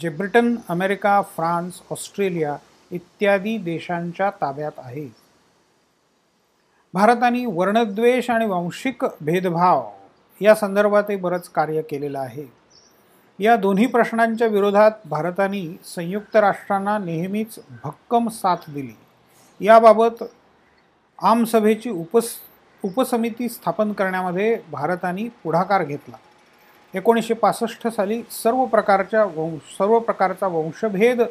जे 0.00 0.08
ब्रिटन 0.08 0.56
अमेरिका 0.68 1.22
फ्रान्स 1.22 1.82
ऑस्ट्रेलिया 1.90 2.56
इत्यादी 2.90 3.58
देशांच्या 3.58 4.30
ताब्यात 4.30 4.72
आहे. 4.78 5.08
भारताने 6.94 7.46
वर्णद्वेष 7.46 8.30
आणि 8.30 8.46
वांशिक 8.46 9.04
भेदभाव 9.20 9.90
या 10.40 10.54
संदर्भातही 10.54 11.16
बरंच 11.16 11.48
कार्य 11.48 11.82
केलेलं 11.82 12.18
आहे. 12.18 12.46
या 13.38 13.56
दोन्ही 13.56 13.86
प्रश्नांच्या 13.86 14.48
विरोधात 14.48 14.90
भारताने 15.06 15.80
संयुक्त 15.84 16.36
राष्ट्रांना 16.36 16.98
नेहमीच 16.98 17.58
भक्कम 17.84 18.28
साथ 18.28 18.56
दिली. 18.68 18.96
याबाबत 19.60 20.24
आमसभेची 21.22 21.90
उपस 21.90 22.30
उपसमिती 22.84 23.48
स्थापन 23.48 23.92
करण्यामध्ये 23.92 24.58
भारताने 24.70 25.28
पुढाकार 25.28 25.84
घेतला. 25.84 26.16
एकोणीसशे 26.94 27.34
पासष्ट 27.34 27.88
साली 27.88 28.22
सर्व 28.30 28.64
प्रकारच्या 28.64 29.24
वंश 29.24 29.76
सर्व 29.78 29.98
प्रकारचा 29.98 30.46
वंशभेद 30.46 31.22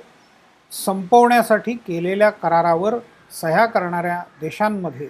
संपवण्यासाठी 0.72 1.74
केलेल्या 1.74 2.30
करारावर 2.30 2.96
सह्या 3.32 3.66
करणाऱ्या 3.66 4.24
देशांमध्ये 4.42 5.08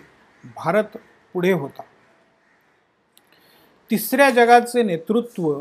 भारत 0.55 0.97
पुढे 1.33 1.51
होता. 1.51 1.81
तिसऱ्या 3.91 4.29
जगाचे 4.29 4.83
नेतृत्व 4.83 5.53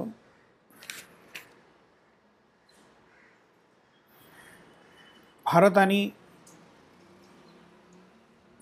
भारताने 5.47 6.15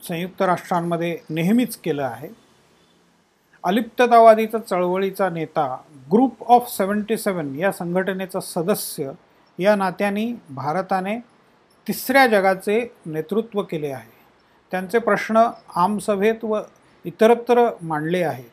संयुक्त 0.09 0.43
राष्ट्रांमध्ये 0.43 1.19
नेहमीच 1.31 1.77
केलं 1.77 2.03
आहे. 2.03 2.44
अलिप्ततावादीचा 3.65 4.59
चळवळीचा 4.59 5.29
नेता 5.29 5.67
ग्रुप 6.13 6.43
ऑफ 6.49 6.71
सेवन्टी 6.71 7.17
सेवन 7.17 7.55
या 7.55 7.73
संघटनेचा 7.73 8.41
सदस्य 8.41 9.11
या 9.59 9.77
नात्याने 9.77 10.27
भारताने 10.51 11.19
तिसऱ्या 11.87 12.27
जगाचे 12.27 12.81
नेतृत्व 13.07 13.63
केले 13.63 13.91
आहे. 13.91 14.13
त्यांचे 14.71 14.99
प्रश्न 14.99 15.47
आमसभेत 15.77 16.45
व 16.45 16.61
इतरत्र 17.05 17.69
मांडले 17.83 18.23
आहेत. 18.23 18.51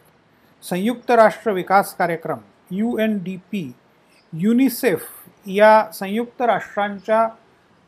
संयुक्त 0.63 1.11
राष्ट्र 1.11 1.51
विकास 1.51 1.93
कार्यक्रम 1.95 2.37
U 2.71 2.97
N 2.97 3.17
D 3.23 3.35
P 3.51 3.71
UNICEF 4.33 5.05
या 5.47 5.91
संयुक्त 5.93 6.41
राष्ट्रांच्या 6.41 7.27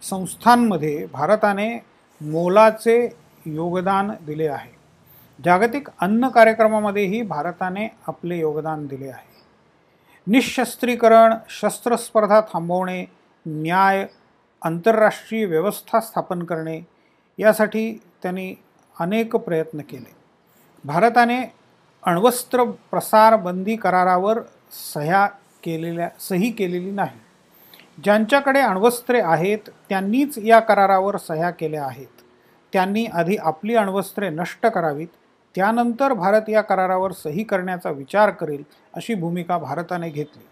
संस्थांमध्ये 0.01 1.05
भारताने 1.05 1.73
मोलाचे 2.21 2.97
योगदान 3.45 4.11
दिले 4.25 4.47
आहे. 4.47 4.71
जागतिक 5.45 5.87
अन्न 6.01 6.27
कार्यक्रमामध्येही 6.27 7.21
भारताने 7.21 7.87
आपले 8.07 8.37
योगदान 8.37 8.87
दिले 8.87 9.07
आहे. 9.07 9.31
निशस्त्रीकरण 10.27 11.33
शस्त्रस्पर्धा 11.49 12.41
थांबवणे 12.41 13.05
न्याय 13.45 14.07
आंतरराष्ट्रीय 14.61 15.45
व्यवस्था 15.45 15.99
स्थापन 15.99 16.43
करणे 16.43 16.81
यासाठी 17.37 18.01
त्यांनी 18.23 18.55
अनेक 18.99 19.35
प्रयत्न 19.35 19.81
केले. 19.81 20.15
भारताने 20.85 21.53
अण्वस्त्र 22.03 22.63
प्रसार 22.63 23.35
बंदी 23.35 23.75
करारावर 23.75 24.39
सह्या 24.93 25.25
केलेल्या 25.63 26.09
सही 26.19 26.51
केलेली 26.51 26.91
नाही. 26.91 27.19
ज्यांच्याकडे 28.03 28.59
अण्वस्त्रे 28.59 29.21
आहेत 29.21 29.69
त्यांनीच 29.89 30.37
या 30.37 30.59
करारावर 30.59 31.17
सह्या 31.17 31.49
केल्या 31.49 31.85
आहेत. 31.85 32.21
त्यांनी 32.73 33.05
आधी 33.05 33.37
आपली 33.37 33.75
अण्वस्त्रे 33.75 34.29
नष्ट 34.29 34.65
करावीत 34.65 35.07
त्यानंतर 35.55 36.13
भारत 36.13 36.49
या 36.49 36.61
करारावर 36.61 37.11
सही 37.11 37.43
करण्याचा 37.43 37.89
विचार 37.89 38.29
करेल 38.29 38.63
अशी 38.93 39.13
भूमिका 39.13 39.57
भारताने 39.57 40.09
घेतली. 40.09 40.45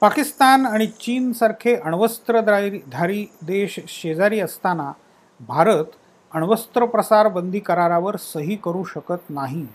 पाकिस्तान 0.00 0.66
आणि 0.66 0.86
चीनसारखे 0.86 1.74
अण्वस्त्रधारी 1.76 3.26
देश 3.42 3.78
शेजारी 3.88 4.40
असताना 4.40 4.92
भारत 5.40 5.84
अण्वस्त्र 6.32 6.84
प्रसार 6.84 7.28
बंदी 7.28 7.60
करारावर 7.60 8.16
सही 8.16 8.56
करू 8.56 8.84
शकत 8.84 9.30
नाही. 9.30 9.66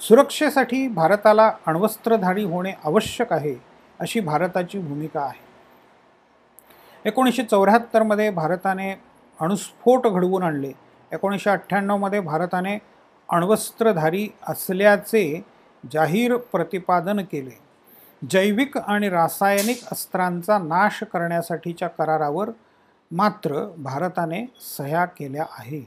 सुरक्षेसाठी 0.00 0.88
भारताला 0.88 1.52
अण्वस्त्रधारी 1.66 2.44
होणे 2.44 2.72
आवश्यक 2.84 3.32
आहे 3.32 3.54
अशी 4.00 4.20
भारताची 4.20 4.78
भूमिका 4.78 5.20
आहे. 5.20 5.40
एकोणीसशे 7.04 7.42
चौऱ्याहत्तरमध्ये 7.42 8.30
भारताने 8.30 8.92
अणुस्फोट 9.40 10.06
घडवून 10.06 10.42
आणले. 10.42 10.72
एकोणीसशे 11.12 11.50
अठ्ठ्याण्णवमध्ये 11.50 12.20
भारताने 12.20 12.78
अण्वस्त्रधारी 13.32 14.28
असल्याचे 14.48 15.42
जाहीर 15.92 16.36
प्रतिपादन 16.36 17.20
केले. 17.20 17.58
जैविक 18.30 18.78
आणि 18.78 19.08
रासायनिक 19.08 19.84
अस्त्रांचा 19.92 20.58
नाश 20.58 21.02
करण्यासाठीच्या 21.02 21.88
करारावर 21.88 22.50
मात्र 23.10 23.64
भारताने 23.76 24.44
सह्या 24.60 25.04
केल्या 25.04 25.44
आहे. 25.58 25.80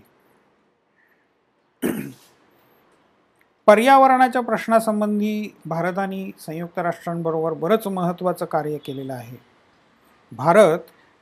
पर्यावरणाच्या 3.68 4.42
प्रश्नासंबंधी 4.42 5.56
भारताने 5.66 6.32
संयुक्त 6.40 6.80
राष्ट्रांबरोबर 6.80 7.54
बरंच 7.54 7.88
महत्त्वाचं 7.88 8.46
कार्य 8.46 8.78
केलेलं 8.78 9.14
आहे. 9.14 9.38
भारत 10.32 10.80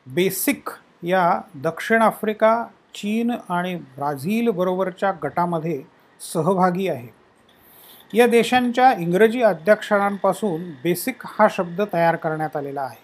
बेसिक 0.07 0.69
या 1.03 1.41
दक्षिण 1.55 2.01
आफ्रिका 2.01 2.63
चीन 2.95 3.31
आणि 3.49 3.75
ब्राझील 3.75 4.49
बरोबरच्या 4.49 5.11
गटामध्ये 5.23 5.83
सहभागी 6.23 6.87
आहे. 6.87 7.07
या 8.13 8.27
देशांच्या 8.27 8.91
इंग्रजी 8.93 9.41
अध्यक्षरांपासून 9.41 10.69
बेसिक 10.83 11.25
हा 11.25 11.47
शब्द 11.51 11.81
तयार 11.93 12.15
करण्यात 12.15 12.55
आलेला 12.57 12.81
आहे. 12.81 13.01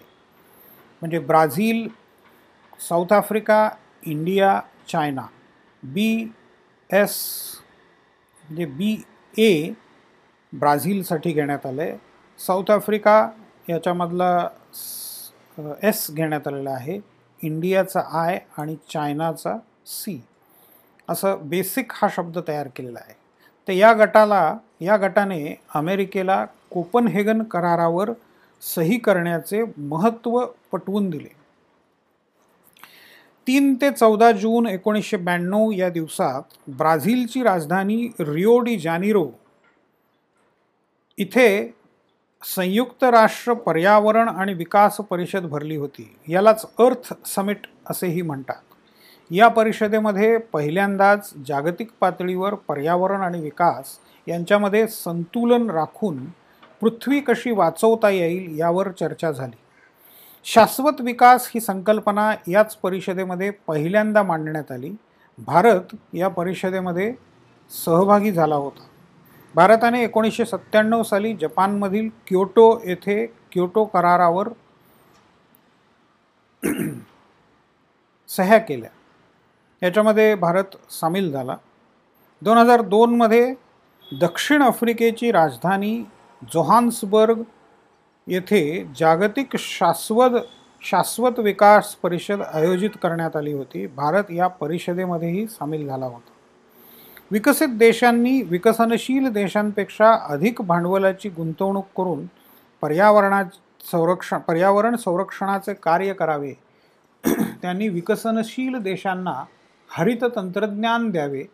म्हणजे 1.02 1.18
Brazil 1.18 1.86
South 2.80 3.12
Africa 3.12 3.68
India 4.06 4.60
China 4.88 5.26
B 5.82 6.32
S 6.90 7.18
म्हणजे 8.44 8.64
बी 8.66 8.96
ए 9.34 9.70
ब्राझीलसाठी 10.52 11.32
घेण्यात 11.32 11.66
आलं 11.66 11.82
आहे 11.82 11.96
साऊथ 12.38 12.70
आफ्रिका 12.70 13.28
याच्यामधला 13.68 14.48
एस 15.82 16.06
घेण्यात 16.10 16.48
आलेला 16.48 16.70
आहे. 16.70 16.98
इंडियाचा 17.40 18.00
आय 18.22 18.38
आणि 18.58 18.76
चायनाचा 18.92 19.56
सी. 19.86 20.20
असं 21.10 21.36
बेसिक 21.42 21.92
हा 21.94 22.08
शब्द 22.10 22.38
तयार 22.48 22.68
केलेला 22.76 22.98
आहे. 23.04 23.14
तर 23.68 23.72
या 23.72 23.92
गटाला 23.92 24.56
या 24.80 24.96
गटाने 24.96 25.54
अमेरिकेला 25.74 26.44
कोपनहेगन 26.70 27.42
करारावर 27.42 28.10
सही 28.62 28.98
करण्याचे 28.98 29.64
महत्त्व 29.76 30.46
पटवून 30.72 31.10
दिले. 31.10 31.28
तीन 33.46 33.74
ते 33.74 33.90
चौदा 33.90 34.32
जून 34.32 34.66
एकोणीसशे 34.66 35.16
ब्याण्णव 35.16 35.70
या 35.72 35.88
दिवसात 35.88 36.42
ब्राझीलची 36.68 37.42
राजधानी 37.42 38.08
रिओ 38.20 38.58
डी 38.58 38.78
जानिरो 38.78 39.28
इथे 41.18 41.74
संयुक्त 42.42 43.04
राष्ट्र 43.04 43.54
पर्यावरण 43.54 44.28
आणि 44.28 44.54
विकास 44.54 44.96
परिषद 44.96 45.42
भरली 45.42 45.76
होती. 45.76 46.16
यालाच 46.28 46.66
अर्थ 46.78 47.14
समिट 47.26 47.66
असेही 47.86 48.22
म्हणतात. 48.22 48.69
या 49.30 49.48
परिषदेमध्ये 49.48 50.38
पहिल्यांदाच 50.38 51.32
जागतिक 51.46 51.90
पातळीवर 52.00 52.54
पर्यावरण 52.54 53.20
आणि 53.20 53.40
विकास 53.40 53.98
यांच्यामध्ये 54.28 54.88
संतुलन 54.88 55.70
राखून 55.70 56.24
पृथ्वी 56.80 57.20
कशी 57.20 57.50
वाचवता 57.50 58.10
येईल 58.10 58.58
यावर 58.58 58.90
चर्चा 58.90 59.32
झाली. 59.32 59.56
शाश्वत 60.44 61.00
विकास 61.00 61.50
ही 61.54 61.60
संकल्पना 61.60 62.34
याच 62.48 62.76
परिषदेमध्ये 62.76 63.50
पहिल्यांदा 63.50 64.22
मांडण्यात 64.22 64.72
आली. 64.72 64.90
भारत 65.38 65.96
या 66.14 66.28
परिषदेमध्ये 66.28 67.14
सहभागी 67.84 68.32
झाला 68.32 68.54
होता. 68.54 68.86
भारताने 69.54 70.04
एकोणीसशे 70.04 70.44
सत्त्याण्णव 70.44 71.02
साली 71.02 71.34
जपानमधील 71.34 72.08
क्योटो 72.26 72.80
येथे 72.84 73.26
क्योटो 73.26 73.84
करारावर 73.84 74.48
सह्या 78.28 78.58
केल्या. 78.58 78.90
याच्यामध्ये 79.82 80.34
भारत 80.34 80.76
सामील 80.90 81.30
झाला. 81.32 81.56
दोन 82.42 82.58
हजार 82.58 82.80
दोनमध्ये 82.80 83.54
दक्षिण 84.20 84.62
आफ्रिकेची 84.62 85.32
राजधानी 85.32 86.04
जोहान्सबर्ग 86.52 87.42
येथे 88.26 88.86
जागतिक 88.96 89.56
शाश्वत 89.56 90.40
शाश्वत 90.82 91.38
विकास 91.38 91.94
परिषद 91.94 92.42
आयोजित 92.42 92.90
करण्यात 93.02 93.36
आली 93.36 93.52
होती. 93.52 93.86
भारत 93.86 94.24
या 94.30 94.46
परिषदेमध्येही 94.46 95.46
सामील 95.46 95.86
झाला 95.86 96.06
होता. 96.06 96.30
विकसित 97.30 97.68
देशांनी 97.68 98.42
विकसनशील 98.42 99.28
देशांपेक्षा 99.28 100.12
अधिक 100.28 100.62
भांडवलाची 100.62 101.28
गुंतवणूक 101.28 101.86
करून 101.96 102.26
पर्यावरणा 102.80 103.42
संरक्षण 103.92 104.38
पर्यावरण 104.38 104.96
संरक्षणाचे 104.96 105.74
कार्य 105.74 106.12
करावे. 106.12 106.52
त्यांनी 107.62 107.88
विकसनशील 107.88 108.78
देशांना 108.78 109.44
हरित 109.90 110.24
तंत्रज्ञान 110.36 111.10
द्यावे. 111.10 111.44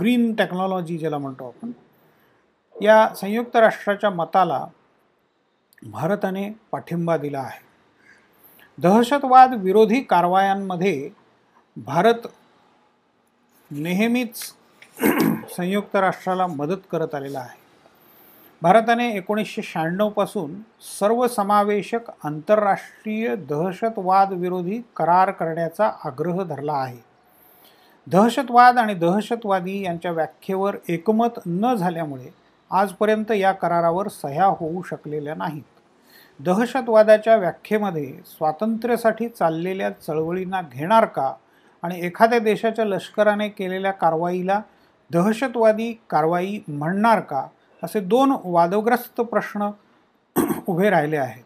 ग्रीन 0.00 0.34
टेक्नॉलॉजी 0.34 0.98
ज्याला 0.98 1.18
म्हणतो 1.18 1.46
आपण. 1.46 1.72
या 2.82 3.14
संयुक्त 3.14 3.56
राष्ट्राच्या 3.56 4.10
मताला 4.10 4.66
भारताने 5.82 6.50
पाठिंबा 6.72 7.16
दिला 7.16 7.40
आहे. 7.40 7.60
दहशतवाद 8.78 9.54
विरोधी 9.54 10.00
कारवायांमध्ये 10.00 11.10
भारत 11.76 12.26
नेहमीच 13.70 14.52
संयुक्त 15.56 15.96
राष्ट्राला 15.96 16.46
मदत 16.46 16.86
करत 16.92 17.14
आलेला 17.14 17.38
आहे. 17.38 17.58
भारताने 18.62 19.16
एकोणीसशे 19.16 19.62
शहाण्णवपासून 19.62 20.54
सर्वसमावेशक 20.98 22.10
आंतरराष्ट्रीय 22.24 23.36
दहशतवाद 23.36 24.32
विरोधी 24.32 24.80
करार 24.96 25.30
करण्याचा 25.30 25.92
आग्रह 26.04 26.42
धरला 26.42 26.72
आहे. 26.72 27.13
दहशतवाद 28.06 28.78
आणि 28.78 28.94
दहशतवादी 28.94 29.80
यांच्या 29.82 30.10
व्याख्येवर 30.12 30.76
एकमत 30.88 31.38
न 31.46 31.74
झाल्यामुळे 31.74 32.30
आजपर्यंत 32.70 33.30
या 33.30 33.52
करारावर 33.52 34.08
सह्या 34.08 34.44
होऊ 34.44 34.82
शकलेल्या 34.82 35.34
नाहीत. 35.34 35.62
दहशतवादाच्या 36.40 37.36
व्याख्येमध्ये 37.36 38.12
स्वातंत्र्यासाठी 38.26 39.28
चाललेल्या 39.28 39.90
चळवळींना 39.90 40.60
घेणार 40.62 41.04
का 41.04 41.32
आणि 41.82 42.00
एखाद्या 42.00 42.38
देशाच्या 42.38 42.84
लष्कराने 42.84 43.48
केलेल्या 43.48 43.92
कारवाईला 43.92 44.60
दहशतवादी 45.10 45.92
कारवाई 46.10 46.58
म्हणणार 46.68 47.20
का 47.20 47.46
असे 47.82 48.00
दोन 48.00 48.32
वादग्रस्त 48.44 49.20
प्रश्न 49.20 49.70
उभे 50.66 50.90
राहिले 50.90 51.16
आहेत. 51.16 51.42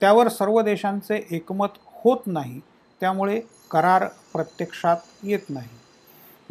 त्यावर 0.00 0.28
सर्व 0.28 0.60
देशांचे 0.60 1.26
एकमत 1.30 1.78
होत 2.04 2.26
नाही 2.26 2.60
त्यामुळे 3.00 3.40
करार 3.70 4.06
प्रत्यक्षात 4.32 4.96
येत 5.22 5.50
नाही. 5.50 5.68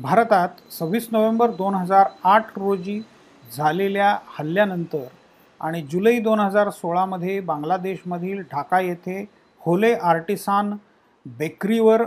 भारतात 0.02 0.50
सव्वीस 0.72 1.08
नोव्हेंबर 1.12 1.52
दोन 1.52 1.76
हजार 1.76 2.08
आठ 2.24 2.58
रोजी 2.58 3.00
झालेल्या 3.44 4.18
हल्ल्यानंतर 4.38 5.06
आणि 5.62 5.82
जुलै 5.82 6.18
दोन 6.20 6.40
हजार 6.40 6.70
सोळामध्ये 6.70 7.40
बांगलादेशमधील 7.40 8.42
ढाका 8.52 8.80
येथे 8.80 9.20
होले 9.62 9.94
आर्टिसान 9.94 10.74
बेकरीवर 11.26 12.04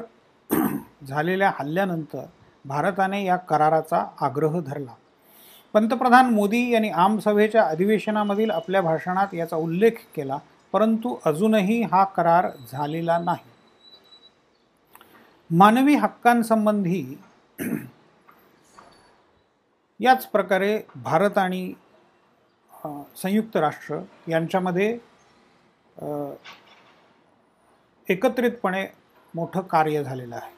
झालेल्या 1.06 1.50
हल्ल्यानंतर 1.58 2.24
भारताने 2.64 3.24
या 3.24 3.36
कराराचा 3.38 4.04
आग्रह 4.20 4.58
धरला. 4.60 4.94
पंतप्रधान 5.74 6.32
मोदी 6.34 6.68
यांनी 6.70 6.90
आमसभेच्या 6.90 7.62
अधिवेशनामधील 7.62 8.50
आपल्या 8.50 8.80
भाषणात 8.82 9.34
याचा 9.34 9.56
उल्लेख 9.56 9.92
केला 10.16 10.38
परंतु 10.74 11.16
अजूनही 11.24 11.80
हा 11.82 12.02
करार 12.16 12.48
झालेला 12.72 13.18
नाही. 13.18 13.50
मानवी 15.50 15.94
हक्कांसंबंधी 15.94 17.04
याच 20.00 20.26
प्रकारे 20.26 20.78
भारत 21.04 21.38
आणि 21.38 21.72
संयुक्त 23.16 23.56
राष्ट्र 23.56 23.98
यांच्यामध्ये 24.28 24.98
एकत्रितपणे 28.08 28.86
मोठं 29.34 29.60
कार्य 29.60 30.02
झालेलं 30.04 30.36
आहे. 30.36 30.52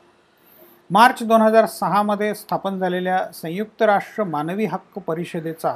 मार्च 0.90 1.22
दोन 1.22 1.42
हजार 1.42 1.66
सहामध्ये 1.66 2.34
स्थापन 2.34 2.78
झालेल्या 2.78 3.18
संयुक्त 3.34 3.82
राष्ट्र 3.82 4.24
मानवी 4.24 4.64
हक्क 4.64 4.98
परिषदेचा 4.98 5.72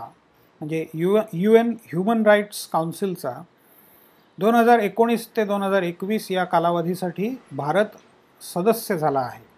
म्हणजे 0.61 0.87
U 0.95 1.19
U 1.33 1.55
N 1.55 1.71
human 1.85 2.23
rights 2.27 2.67
काउन्सिलचा 2.69 3.33
दोन 4.39 4.55
हजार 4.55 4.79
एकोणीस 4.79 5.29
ते 5.37 5.45
दोन 5.45 5.63
हजार 5.63 5.83
एकवीस 5.83 6.31
या 6.31 6.45
कालावधीसाठी 6.45 7.35
भारत 7.53 7.97
सदस्य 8.43 8.97
झाला 8.99 9.21
आहे. 9.21 9.50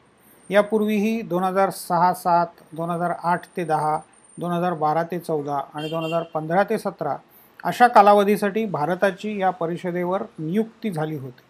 यापूर्वीही 0.53 1.23
दोन 1.23 1.45
हजार 1.45 1.71
सहा 1.71 2.13
सात 2.13 2.47
दोन 2.73 2.91
हजार 2.91 3.11
आठ 3.25 3.47
ते 3.57 3.65
दहा 3.65 3.97
दोन 4.39 4.53
हजार 4.53 4.75
बारा 4.75 5.03
ते 5.03 5.19
चौदा 5.19 5.61
आणि 5.75 5.89
दोन 5.89 6.05
हजार 6.05 6.23
पंधरा 6.23 6.63
ते 6.63 6.79
सतरा 6.79 7.17
अशा 7.65 7.89
कालावधीसाठी 7.89 8.65
भारताची 8.67 9.41
या 9.41 9.51
परिषदेवर 9.51 10.23
नियुक्ती 10.39 10.91
झाली 10.91 11.17
होती. 11.17 11.43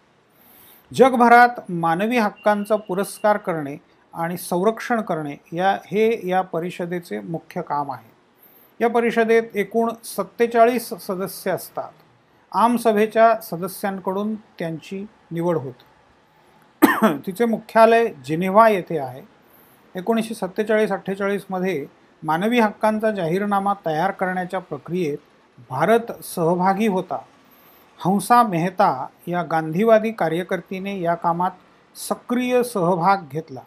जगभरात 0.95 1.71
मानवी 1.71 2.17
हक्कांचा 2.17 2.75
पुरस्कार 2.75 3.37
करणे 3.37 3.75
आणि 4.13 4.37
संरक्षण 4.37 5.01
करणे 5.01 5.35
या 5.53 5.77
हे 5.85 6.29
या 6.29 6.41
परिषदेचे 6.41 7.19
मुख्य 7.19 7.61
काम 7.61 7.91
आहे. 7.91 8.11
या 8.79 8.89
परिषदेत 8.89 9.43
एकूण 9.53 9.89
सत्तेचाळीस 10.03 10.89
सदस्य 11.07 11.51
असतात. 11.51 11.91
आमसभेच्या 12.51 13.41
सदस्यांकडून 13.41 14.35
त्यांची 14.35 15.05
निवड 15.31 15.57
होते. 15.57 15.92
तिचे 17.03 17.45
मुख्यालय 17.45 18.07
जिनेव्हा 18.25 18.69
येथे 18.69 18.97
आहे. 18.97 19.21
एकोणीसशे 19.95 20.33
सत्तेचाळीस 20.33 20.91
अठ्ठेचाळीसमध्ये 20.91 21.85
मानवी 22.23 22.59
हक्कांचा 22.59 23.11
जाहीरनामा 23.11 23.73
तयार 23.85 24.11
करण्याच्या 24.11 24.59
प्रक्रियेत 24.59 25.17
भारत 25.69 26.11
सहभागी 26.23 26.87
होता. 26.87 27.17
हंसा 28.05 28.43
मेहता 28.43 29.07
या 29.27 29.43
गांधीवादी 29.43 30.11
कार्यकर्तीने 30.11 31.01
या 31.01 31.15
कामात 31.15 31.51
सक्रिय 31.95 32.63
सहभाग 32.63 33.17
घेतला. 33.31 33.59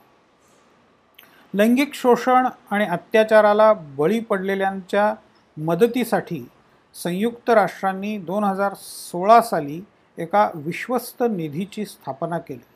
लैंगिक 1.55 1.95
शोषण 1.95 2.47
आणि 2.71 2.85
अत्याचाराला 2.85 3.73
बळी 3.73 4.21
पडलेल्यांच्या 4.21 5.15
मदतीसाठी 5.57 6.49
संयुक्त 6.95 7.51
राष्ट्रांनी 7.51 8.19
दोन 8.19 8.45
हजार 8.45 8.75
सोळा 8.75 9.41
साली 9.41 9.83
एका 10.19 10.51
विश्वस्त 10.55 11.23
निधीची 11.31 11.85
स्थापना 11.85 12.39
केली. 12.39 12.76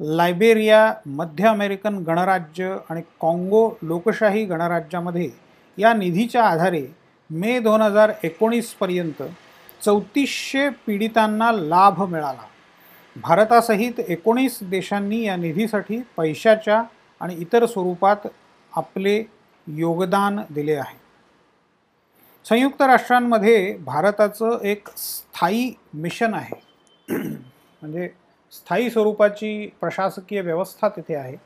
लायबेरिया 0.00 0.92
मध्य 1.06 1.46
अमेरिकन 1.48 1.98
गणराज्य 2.04 2.76
आणि 2.90 3.00
काँगो 3.20 3.68
लोकशाही 3.82 4.44
गणराज्यामध्ये 4.44 5.28
या 5.78 5.92
निधीच्या 5.94 6.44
आधारे 6.44 6.86
मे 7.30 7.58
दोन 7.58 7.82
हजार 7.82 8.12
एकोणीसपर्यंत 8.22 9.22
चौतीसशे 9.84 10.68
पीडितांना 10.86 11.50
लाभ 11.52 12.02
मिळाला. 12.02 12.46
भारतासहित 13.16 14.00
एकोणीस 14.08 14.58
देशांनी 14.62 15.22
या 15.22 15.36
निधीसाठी 15.36 16.00
पैशाच्या 16.16 16.82
आणि 17.20 17.34
इतर 17.34 17.66
स्वरूपात 17.66 18.26
आपले 18.72 19.16
योगदान 19.66 20.40
दिले 20.50 20.74
आहे. 20.74 20.98
संयुक्त 22.44 22.82
राष्ट्रांमध्ये 22.82 23.76
भारताचं 23.80 24.58
एक 24.62 24.88
स्थायी 24.96 25.72
मिशन 25.94 26.34
आहे. 26.34 26.60
म्हणजे 27.08 28.08
स्थायी 28.52 28.90
स्वरूपाची 28.90 29.66
प्रशासकीय 29.80 30.40
व्यवस्था 30.40 30.88
तिथे 30.88 31.14
आहे. 31.14 31.36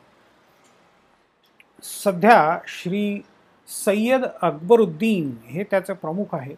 सध्या 1.83 2.59
श्री 2.67 3.21
सय्यद 3.67 4.25
अकबरुद्दीन 4.41 5.35
हे 5.45 5.63
त्याचे 5.63 5.93
प्रमुख 5.93 6.35
आहेत. 6.35 6.57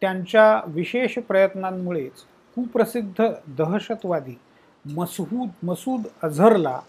त्यांच्या 0.00 0.60
विशेष 0.66 1.18
प्रयत्नांमुळेच 1.18 2.22
कुप्रसिद्ध 2.54 3.24
दहशतवादी 3.48 4.38
मसहूद 4.86 5.48
मसूद 5.62 6.02
अझरला 6.22 6.80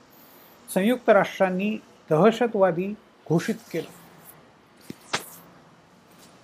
संयुक्त 0.74 1.10
राष्ट्रांनी 1.10 1.78
दहशतवादी 2.10 2.88
घोषित 3.30 3.56
केलं. 3.74 3.92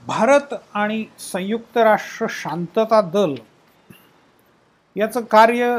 भारत 0.07 0.53
आणि 0.73 1.05
संयुक्त 1.19 1.77
राष्ट्र 1.77 2.25
शांतता 2.29 3.01
दल 3.01 3.35
याचं 4.95 5.21
कार्य 5.21 5.77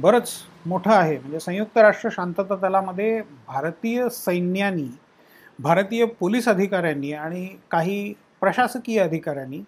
बरंच 0.00 0.30
मोठं 0.66 0.90
आहे. 0.92 1.18
म्हणजे 1.18 1.40
संयुक्त 1.40 1.78
राष्ट्र 1.78 2.08
शांतता 2.12 2.56
दलामध्ये 2.56 3.20
भारतीय 3.46 4.08
सैन्यानी 4.12 4.88
भारतीय 5.58 6.04
पोलीस 6.20 6.48
अधिकाऱ्यांनी 6.48 7.12
आणि 7.12 7.46
काही 7.70 8.12
प्रशासकीय 8.40 9.00
अधिकाऱ्यांनी 9.00 9.62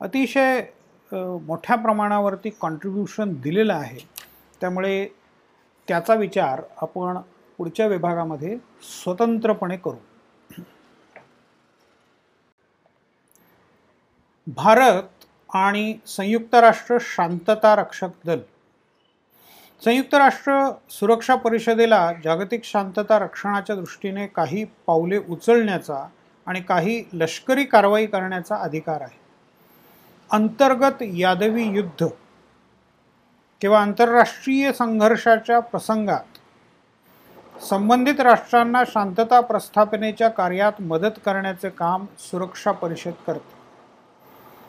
अतिशय 0.00 0.60
मोठ्या 1.12 1.76
प्रमाणावरती 1.76 2.50
कॉन्ट्रीब्युशन 2.60 3.32
दिलेलं 3.40 3.74
आहे. 3.74 3.98
त्यामुळे 4.60 5.06
त्याचा 5.88 6.14
विचार 6.14 6.62
आपण 6.82 7.18
पुढच्या 7.58 7.86
विभागामध्ये 7.86 8.56
स्वतंत्रपणे 8.82 9.76
करू. 9.76 9.96
भारत 14.46 15.24
आणि 15.50 15.94
संयुक्त 16.06 16.54
राष्ट्र 16.54 16.96
शांतता 17.00 17.74
रक्षक 17.76 18.08
दल 18.26 18.40
संयुक्त 19.82 20.14
राष्ट्र 20.14 20.52
सुरक्षा 20.90 21.34
परिषदेला 21.34 22.12
जागतिक 22.24 22.64
शांतता 22.64 23.18
रक्षणाच्या 23.18 23.74
दृष्टीने 23.76 24.26
काही 24.26 24.64
पावले 24.86 25.18
उचलण्याचा 25.28 26.06
आणि 26.46 26.60
काही 26.60 27.02
लष्करी 27.12 27.64
कारवाई 27.64 28.06
करण्याचा 28.06 28.56
अधिकार 28.56 29.00
आहे. 29.00 29.18
अंतर्गत 30.30 31.02
यादवी 31.02 31.64
युद्ध 31.64 32.06
किंवा 33.60 33.80
आंतरराष्ट्रीय 33.80 34.72
संघर्षाच्या 34.72 35.58
प्रसंगात 35.60 36.38
संबंधित 37.62 38.20
राष्ट्रांना 38.20 38.82
शांतता 38.88 39.40
प्रस्थापनेच्या 39.40 40.28
कार्यात 40.28 40.80
मदत 40.82 41.20
करण्याचे 41.24 41.68
काम 41.68 42.06
सुरक्षा 42.20 42.72
परिषद 42.72 43.12
करते. 43.26 43.52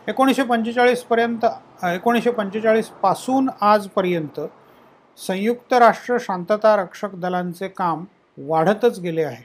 एकोणीसशे 0.07 0.43
पंचेचाळीसपर्यंत 0.43 1.45
एकोणीसशे 1.85 2.31
पंचेचाळीसपासून 2.31 3.49
आजपर्यंत 3.61 4.39
संयुक्त 5.17 5.73
राष्ट्र 5.73 6.17
शांतता 6.21 6.75
रक्षक 6.75 7.13
दलांचे 7.15 7.67
काम 7.67 8.03
वाढतच 8.37 8.99
गेले 8.99 9.23
आहे. 9.23 9.43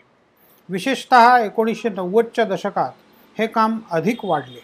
विशेषत 0.69 1.15
एकोणीसशे 1.45 1.89
नव्वदच्या 1.89 2.45
दशकात 2.45 2.93
हे 3.37 3.47
काम 3.47 3.79
अधिक 3.91 4.25
वाढले. 4.25 4.61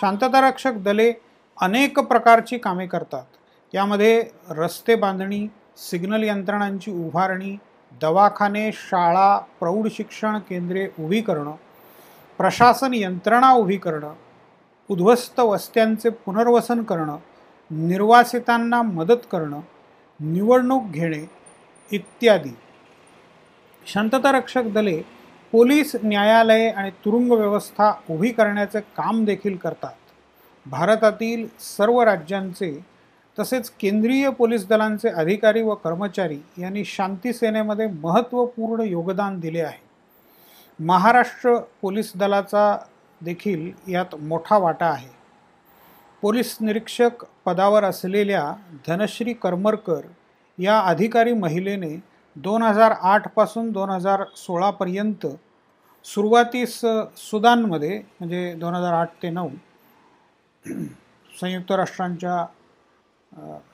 शांततारक्षक 0.00 0.74
दले 0.74 1.12
अनेक 1.58 1.98
प्रकारची 1.98 2.58
कामे 2.58 2.86
करतात. 2.86 3.24
यामध्ये 3.74 4.22
रस्ते 4.50 4.94
बांधणी 4.94 5.46
सिग्नल 5.76 6.24
यंत्रणांची 6.24 6.90
उभारणी 6.90 7.56
दवाखाने 8.00 8.70
शाळा 8.72 9.36
प्रौढ 9.60 9.88
शिक्षण 9.96 10.38
केंद्रे 10.38 10.86
उभी 10.98 11.20
करणं 11.20 11.52
प्रशासन 12.38 12.94
यंत्रणा 12.94 13.52
उभी 13.52 13.76
करणं 13.76 14.14
उद्ध्वस्त 14.90 15.40
वस्त्यांचे 15.40 16.08
पुनर्वसन 16.08 16.82
करणं 16.82 17.16
निर्वासितांना 17.70 18.80
मदत 18.82 19.26
करणं 19.32 19.60
निवडणूक 20.20 20.82
घेणे 20.90 21.30
इत्यादी. 21.92 22.56
शांततारक्षक 23.86 24.62
दले 24.62 25.00
पोलीस 25.52 25.96
न्यायालये 26.02 26.68
आणि 26.70 26.90
तुरुंग 26.90 27.30
व्यवस्था 27.30 27.92
उभी 28.10 28.30
करण्याचे 28.30 28.80
काम 28.80 29.24
देखील 29.24 29.56
करतात. 29.56 29.92
भारतातील 30.66 31.46
सर्व 31.60 32.02
राज्यांचे 32.02 32.84
तसेच 33.38 33.70
केंद्रीय 33.70 34.30
पोलीस 34.30 34.66
दलांचे 34.68 35.08
अधिकारी 35.08 35.62
व 35.62 35.74
कर्मचारी 35.74 36.38
यांनी 36.58 36.84
शांती 36.84 37.32
सेनेमध्ये 37.32 37.86
महत्त्वपूर्ण 37.86 38.82
योगदान 38.82 39.40
दिले 39.40 39.60
आहे. 39.60 39.82
महाराष्ट्र 40.84 41.56
पोलीस 41.82 42.12
दलाचा 42.16 42.78
देखील 43.20 43.70
यात 43.88 44.14
मोठा 44.14 44.58
वाटा 44.58 44.86
आहे. 44.86 45.19
पोलीस 46.22 46.56
निरीक्षक 46.60 47.24
पदावर 47.46 47.84
असलेल्या 47.84 48.42
धनश्री 48.86 49.32
करमरकर 49.32 50.00
या 50.58 50.78
अधिकारी 50.80 51.32
महिलेने 51.32 51.96
दोन 52.36 52.62
हजार 52.62 52.90
आठपासून 53.02 53.70
दोन 53.72 53.90
हजार 53.90 54.24
सोळापर्यंत 54.36 55.26
सुरुवातीस 56.04 56.80
सुदानमध्ये 57.18 57.98
म्हणजे 58.20 58.52
दोन 58.54 58.74
हजार 58.74 58.92
आठ 58.92 59.08
ते 59.22 59.30
नऊ 59.30 59.48
संयुक्त 61.32 61.72
राष्ट्रांच्या 61.72 62.44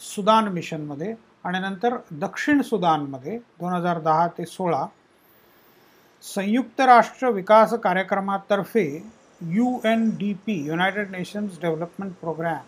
सुदान 0.04 0.48
मिशनमध्ये 0.48 1.14
आणि 1.44 1.58
नंतर 1.58 1.96
दक्षिण 2.10 2.62
सुदानमध्ये 2.62 3.36
दोन 3.38 3.72
हजार 3.72 3.98
दहा 4.00 4.26
ते 4.38 4.46
सोळा 4.46 4.86
संयुक्त 6.24 6.80
राष्ट्र 6.80 7.30
विकास 7.30 7.74
कार्यक्रमातर्फे 7.82 8.86
U 9.40 9.78
N 9.84 10.08
D 10.18 10.32
P 10.46 10.54
United 10.66 11.10
Nations 11.10 11.60
Development 11.62 12.12
Programme 12.20 12.62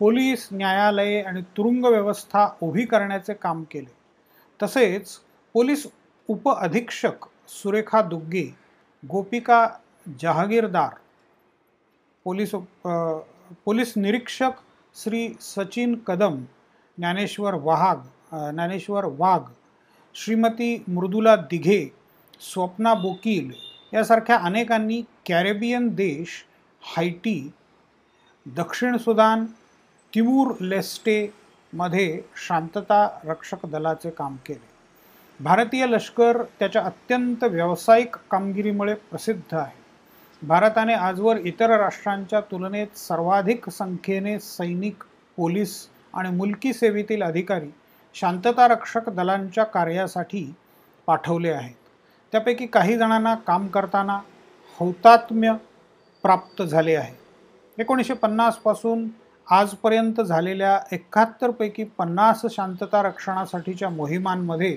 police 0.00 0.48
न्यायालये 0.52 1.20
आणि 1.22 1.42
तुरुंग 1.56 1.84
व्यवस्था 1.84 2.46
उभी 2.62 2.84
करण्याचे 2.86 3.34
काम 3.34 3.62
केले. 3.70 3.92
तसेच 4.60 5.18
पोलीस 5.54 5.86
उप 6.28 6.48
अधीक्षक 6.48 7.26
सुरेखा 7.48 8.02
दुग्गे 8.02 8.44
गोपिका 9.02 9.66
जहागीरदार 10.20 10.94
पोलीस 12.26 12.50
पोलीस 13.64 13.92
निरीक्षक 13.96 14.60
श्री 14.96 15.28
सचिन 15.40 15.94
कदम 16.06 16.42
ज्ञानेश्वर 16.98 17.54
वाघ 17.54 17.96
ज्ञानेश्वर 18.32 19.04
वाघ 19.18 19.40
श्रीमती 20.14 20.76
मृदुला 20.88 21.36
दिघे 21.50 21.84
स्वप्ना 22.40 22.94
बोकील 22.94 23.52
यासारख्या 23.94 24.36
अनेकांनी 24.36 25.02
कॅरेबियन 25.26 25.88
देश 25.88 26.28
हायटी 26.82 27.52
दक्षिण 28.46 28.96
सुदान 28.96 29.44
तिमूर 30.12 30.54
लेस्टेमध्ये 30.60 32.20
शांतता 32.36 33.20
रक्षक 33.24 33.66
दलाचे 33.66 34.10
काम 34.10 34.36
केले. 34.46 34.70
भारतीय 35.40 35.86
लष्कर 35.86 36.42
त्याच्या 36.58 36.82
अत्यंत 36.82 37.44
व्यावसायिक 37.44 38.16
कामगिरीमुळे 38.30 38.94
प्रसिद्ध 38.94 39.54
आहे. 39.54 39.80
भारताने 40.42 40.94
आजवर 40.94 41.36
इतर 41.36 41.76
राष्ट्रांच्या 41.78 42.40
तुलनेत 42.40 42.96
सर्वाधिक 42.96 43.70
संख्येने 43.70 44.38
सैनिक 44.38 45.04
पोलीस 45.36 45.88
आणि 46.14 46.30
मुलकी 46.30 46.72
सेवेतील 46.72 47.22
अधिकारी 47.22 47.70
शांतता 48.14 48.68
रक्षक 48.68 49.08
दलांच्या 49.08 49.64
कार्यासाठी 49.64 50.54
पाठवले 51.06 51.50
आहेत. 51.50 51.74
त्यापैकी 52.32 52.66
काही 52.66 52.96
जणांना 52.98 53.34
काम 53.34 53.68
करताना 53.68 54.20
हौतात्म्य 54.80 55.52
प्राप्त 56.24 56.62
झाले 56.62 56.94
आहे. 56.94 57.14
एकोणीसशे 57.78 58.14
पन्नासपासून 58.14 59.08
आजपर्यंत 59.46 60.20
झालेल्या 60.20 60.78
एकाहत्तरपैकी 60.92 61.84
पन्नास 61.98 62.44
शांतता 62.50 63.02
रक्षणासाठीच्या 63.02 63.88
मोहिमांमध्ये 63.88 64.76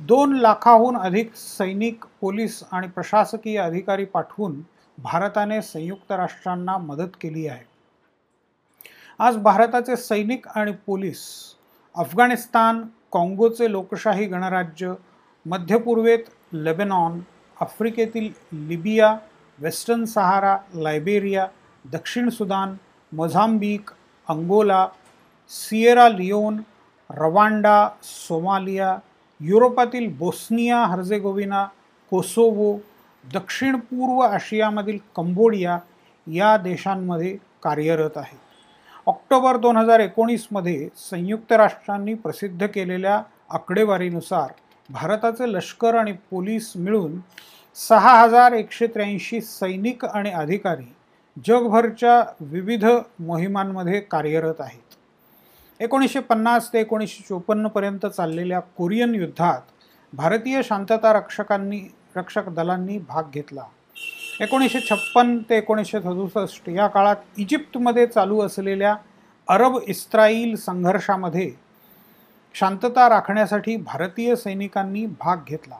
दोन 0.00 0.36
लाखाहून 0.38 0.96
अधिक 0.96 1.34
सैनिक 1.36 2.04
पोलीस 2.20 2.62
आणि 2.72 2.88
प्रशासकीय 2.88 3.58
अधिकारी 3.58 4.04
पाठवून 4.04 4.60
भारताने 4.98 5.62
संयुक्त 5.62 6.12
राष्ट्रांना 6.12 6.76
मदत 6.78 7.16
केली 7.20 7.46
आहे. 7.46 7.64
आज 9.18 9.36
भारताचे 9.36 9.96
सैनिक 9.96 10.46
आणि 10.48 10.72
पोलीस 10.86 11.24
अफगाणिस्तान 11.94 12.82
काँगोचे 13.12 13.70
लोकशाही 13.70 14.26
गणराज्य 14.26 14.92
मध्यपूर्वेत 15.46 16.24
लेबेनॉन 16.52 17.20
आफ्रिकेतील 17.60 18.28
लिबिया 18.68 19.16
वेस्टर्न 19.58 20.04
सहारा 20.04 20.56
लायबेरिया 20.74 21.46
दक्षिण 21.84 22.28
Sudan 22.30 22.74
Mozambique 23.12 23.90
Angola 24.28 24.86
Sierra 25.50 26.08
Leone 26.08 26.60
Rwanda 27.10 27.88
Somalia 28.04 28.96
युरोपातील 29.40 30.08
बोस्निया 30.18 30.84
हर्जेगोविना 30.84 31.64
कोसोवो 32.12 32.76
दक्षिण 33.24 33.76
पूर्व 33.80 34.20
आशियामधील 34.22 34.98
कंबोडिया 35.16 35.78
या 36.26 36.56
देशांमध्ये 36.56 37.36
कार्यरत 37.62 38.16
आहे 38.16 38.36
ऑक्टोबर 39.06 39.56
दोन 39.56 39.76
हजार 39.76 40.00
एकोणीसमध्ये 40.00 40.88
संयुक्त 41.00 41.52
राष्ट्रांनी 41.52 42.14
प्रसिद्ध 42.14 42.66
केलेल्या 42.66 43.20
आकडेवारीनुसार 43.50 44.50
भारताचे 44.88 45.52
लष्कर 45.52 45.94
आणि 45.94 46.12
पोलीस 46.30 46.72
मिळून 46.76 47.18
सहा 47.76 48.12
हजार 48.20 48.52
एकशे 48.52 48.86
त्र्याऐंशी 48.86 49.40
सैनिक 49.40 50.04
आणि 50.04 50.30
अधिकारी 50.30 50.92
जगभरच्या 51.46 52.22
विविध 52.40 52.84
मोहिमांमध्ये 53.20 54.00
कार्यरत 54.00 54.60
आहेत. 54.60 54.96
एकोणीसशे 55.80 56.20
पन्नास 56.20 56.72
ते 56.72 56.80
एकोणीसशे 56.80 57.22
चोपन्नपर्यंत 57.28 58.06
चाललेल्या 58.06 58.60
कोरियन 58.60 59.14
युद्धात 59.14 59.60
भारतीय 60.12 60.60
शांतता 60.64 61.12
रक्षकांनी 61.12 61.80
रक्षक 62.16 62.48
दलांनी 62.48 62.98
भाग 62.98 63.30
घेतला. 63.34 63.64
एकोणीसशे 64.40 64.80
छप्पन 64.80 65.38
ते 65.50 65.56
एकोणीसशे 65.58 66.00
सदुसष्ट 66.00 66.68
या 66.68 66.86
काळात 66.86 67.16
इजिप्तमध्ये 67.36 68.06
चालू 68.06 68.40
असलेल्या 68.42 68.94
अरब 69.48 69.78
इस्राईल 69.86 70.54
संघर्षामध्ये 70.56 71.50
शांतता 72.54 73.08
राखण्यासाठी 73.08 73.76
भारतीय 73.76 74.36
सैनिकांनी 74.36 75.06
भाग 75.06 75.36
घेतला. 75.46 75.76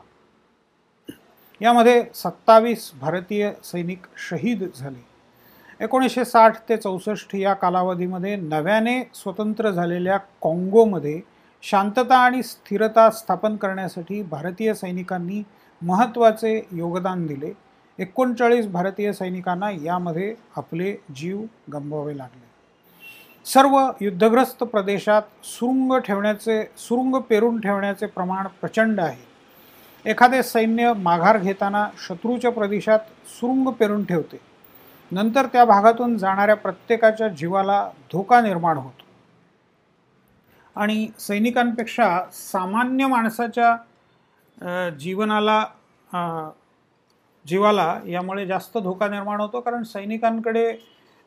यामध्ये 1.61 2.03
सत्तावीस 2.13 2.91
भारतीय 3.01 3.51
सैनिक 3.63 4.05
शहीद 4.17 4.63
झाले. 4.75 5.05
एकोणीसशे 5.81 6.25
साठ 6.25 6.57
ते 6.69 6.77
चौसष्ट 6.77 7.35
या 7.35 7.53
कालावधीमध्ये 7.53 8.35
नव्याने 8.35 9.01
स्वतंत्र 9.13 9.71
झालेल्या 9.71 10.17
काँगोमध्ये 10.17 11.21
शांतता 11.61 12.17
आणि 12.17 12.43
स्थिरता 12.43 13.09
स्थापन 13.09 13.55
करण्यासाठी 13.55 14.21
भारतीय 14.23 14.73
सैनिकांनी 14.73 15.43
महत्त्वाचे 15.81 16.67
योगदान 16.71 17.25
दिले. 17.27 17.51
एकोणचाळीस 17.99 18.67
भारतीय 18.67 19.13
सैनिकांना 19.13 19.69
यामध्ये 19.71 20.35
आपले 20.55 20.95
जीव 21.15 21.45
गमवावे 21.73 22.17
लागले. 22.17 22.48
सर्व 23.53 23.75
युद्धग्रस्त 24.01 24.63
प्रदेशात 24.63 25.21
सुरुंग 25.43 25.97
ठेवण्याचे 26.05 26.61
सुरुंग 26.77 27.15
पेरून 27.29 27.59
ठेवण्याचे 27.59 28.05
प्रमाण 28.05 28.47
प्रचंड 28.61 28.99
आहे. 28.99 29.27
एखादे 30.05 30.41
सैन्य 30.43 30.91
माघार 30.97 31.37
घेताना 31.37 31.85
शत्रूच्या 32.07 32.51
प्रदेशात 32.51 32.99
सुरुंग 33.29 33.69
पेरून 33.79 34.03
ठेवते. 34.05 34.39
नंतर 35.11 35.45
त्या 35.45 35.63
भागातून 35.65 36.17
जाणाऱ्या 36.17 36.55
प्रत्येकाच्या 36.55 37.27
जीवाला 37.27 37.83
धोका 38.11 38.41
निर्माण 38.41 38.77
होतो. 38.77 39.03
आणि 40.75 41.07
सैनिकांपेक्षा 41.19 42.09
सामान्य 42.33 43.07
माणसाच्या 43.07 43.75
जीवनाला 44.99 45.63
जीवाला 47.45 47.93
यामुळे 48.07 48.45
जास्त 48.45 48.77
धोका 48.77 49.07
निर्माण 49.07 49.41
होतो 49.41 49.59
कारण 49.59 49.83
सैनिकांकडे 49.83 50.71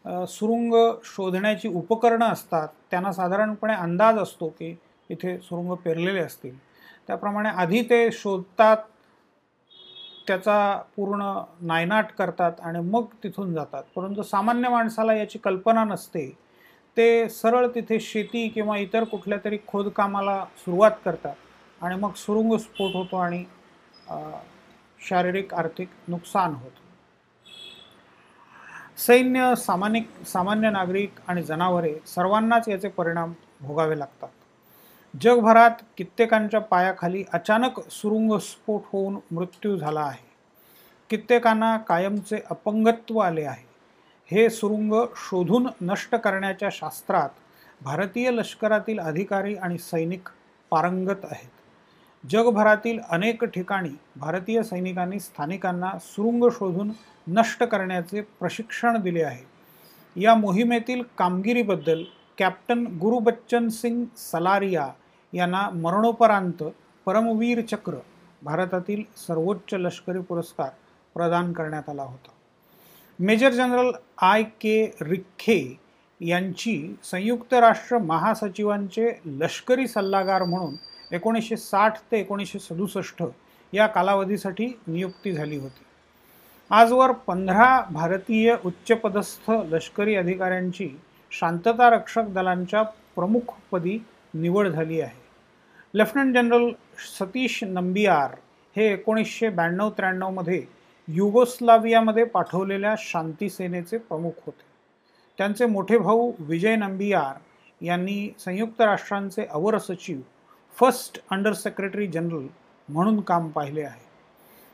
सुरुंग 0.05 0.75
शोधण्याची 1.05 1.69
उपकरणं 1.69 2.25
असतात 2.27 2.69
त्यांना 2.91 3.12
साधारणपणे 3.12 3.75
अंदाज 3.75 4.19
असतो 4.19 4.49
की 4.49 4.75
इथे 5.11 5.37
सुरुंग 5.38 5.75
पेरलेले 5.75 6.21
असतील. 6.21 6.57
त्याप्रमाणे 7.07 7.49
आधी 7.49 7.83
ते 7.83 8.11
शोधतात 8.12 8.77
त्याचा 10.27 10.75
पूर्ण 10.97 11.33
नायनाट 11.67 12.12
करतात 12.19 12.61
आणि 12.61 12.81
मग 12.81 13.05
तिथून 13.23 13.53
जातात. 13.55 13.83
परंतु 13.97 14.23
सामान्य 14.23 14.69
माणसाला 14.69 15.15
याची 15.15 15.38
कल्पना 15.38 15.85
नसते. 15.85 16.31
ते 16.97 17.29
सरळ 17.29 17.67
तिथे 17.75 17.99
शेती 18.01 18.49
किंवा 18.49 18.77
इतर 18.79 19.05
कुठल्या 19.05 19.38
तरी 19.45 19.59
खोदकामाला 19.67 20.45
सुरुवात 20.59 20.91
करतात 21.05 21.83
आणि 21.83 21.97
मग 21.97 22.12
सुरुंग 22.17 22.57
स्फोट 22.57 22.95
होतो 22.95 23.17
आणि 23.17 23.45
शारीरिक 25.01 25.55
आर्थिक 25.55 25.88
नुकसान 26.09 26.55
होतं. 26.55 26.81
सैन्य 29.07 29.55
सामान्य 29.57 30.25
सामान्य 30.25 30.71
नागरिक 30.71 31.15
आणि 31.29 31.43
जनावरे 31.43 31.95
सर्वांनाच 32.07 32.69
याचे 32.69 32.88
परिणाम 32.88 33.33
भोगावे 33.61 33.99
लागतात. 33.99 34.29
जगभरात 35.21 35.71
कित्येकांच्या 35.97 36.61
पायाखाली 36.61 37.25
अचानक 37.33 37.88
सुरुंगस्फोट 37.91 38.81
होऊन 38.93 39.17
मृत्यू 39.31 39.77
झाला 39.77 40.01
आहे. 40.01 40.31
कित्येकांना 41.11 41.77
कायमचे 41.77 42.43
अपंगत्व 42.51 43.19
आले 43.19 43.45
आहे. 43.45 43.67
हे 44.27 44.51
सुरुंग 44.51 45.07
शोधून 45.17 45.69
नष्ट 45.81 46.15
करण्याच्या 46.15 46.69
शास्त्रात 46.73 47.29
भारतीय 47.83 48.31
लष्करातील 48.31 49.01
अधिकारी 49.01 49.55
आणि 49.55 49.79
सैनिक 49.79 50.29
पारंगत 50.71 51.25
आहेत. 51.25 51.62
जगभरातील 52.25 52.99
अनेक 53.11 53.45
ठिकाणी 53.45 53.89
भारतीय 54.17 54.63
सैनिकांनी 54.63 55.21
स्थानिकांना 55.21 55.91
सुरुंग 56.01 56.49
शोधून 56.53 56.91
नष्ट 57.27 57.63
करण्याचे 57.65 58.21
प्रशिक्षण 58.21 59.01
दिले 59.01 59.23
आहे. 59.23 59.45
या 60.17 60.35
मोहिमेतील 60.35 61.03
कामगिरीबद्दल 61.19 62.03
कॅप्टन 62.39 62.85
गुरुबच्चन 63.01 63.69
सिंग 63.69 64.05
सलारिया 64.17 64.89
यांना 65.33 65.69
मरणोपरांत 65.71 66.63
परमवीर 67.07 67.61
चक्र 67.61 67.95
भारतातील 68.43 69.03
सर्वोच्च 69.17 69.75
लष्करी 69.75 70.21
पुरस्कार 70.21 70.69
प्रदान 71.15 71.53
करण्यात 71.53 71.89
आला 71.89 72.03
होता. 72.03 72.31
Major 73.19 73.51
general 73.51 73.91
I 74.23 74.43
K 74.43 74.85
Rikhye 75.01 75.79
यांची 76.21 76.97
संयुक्त 77.05 77.55
राष्ट्र 77.55 77.99
महासचिवांचे 77.99 79.11
लष्करी 79.27 79.87
सल्लागार 79.87 80.43
म्हणून 80.43 80.75
एकोणीसशे 81.12 81.57
साठ 81.57 81.98
ते 82.12 82.20
एकोणीसशे 82.20 82.59
सदुसष्ट 82.59 83.22
या 83.72 83.87
कालावधीसाठी 83.87 84.66
नियुक्ती 84.87 85.33
झाली 85.33 85.57
होती. 85.57 85.85
आजवर 86.70 87.12
पंधरा 87.12 87.85
भारतीय 87.90 88.57
उच्चपदस्थ 88.64 89.51
लष्करी 89.51 90.14
अधिकाऱ्यांची 90.14 90.88
शांतता 91.31 91.90
रक्षक 91.90 92.22
दलांच्या 92.22 92.83
प्रमुखपदी 92.83 93.98
निवड 94.35 94.68
झाली 94.68 95.01
आहे. 95.01 95.20
लेफ्टनंट 95.94 96.35
जनरल 96.35 96.70
सतीश 97.18 97.64
नंबियार 97.64 98.35
हे 98.77 98.92
एकोणीसशे 98.92 99.48
ब्याण्णव 99.48 99.90
त्र्याण्णवमध्ये 99.90 100.64
युगोस्लावियामध्ये 101.09 102.25
पाठवलेल्या 102.25 102.94
शांतीसेनेचे 102.98 103.98
प्रमुख 103.98 104.31
होते. 104.46 104.64
त्यांचे 105.38 105.66
मोठे 105.66 105.98
भाऊ 105.98 106.33
विजय 106.38 106.77
नंबियार 106.77 107.38
यांनी 107.85 108.35
संयुक्त 108.38 108.81
राष्ट्रांचे 108.81 109.46
अवर 109.51 109.79
सचिव 109.79 110.20
फर्स्ट 110.77 111.19
अंडर 111.31 111.53
सेक्रेटरी 111.53 112.07
जनरल 112.07 112.47
म्हणून 112.89 113.21
काम 113.21 113.49
पाहिले 113.51 113.83
आहे. 113.83 114.01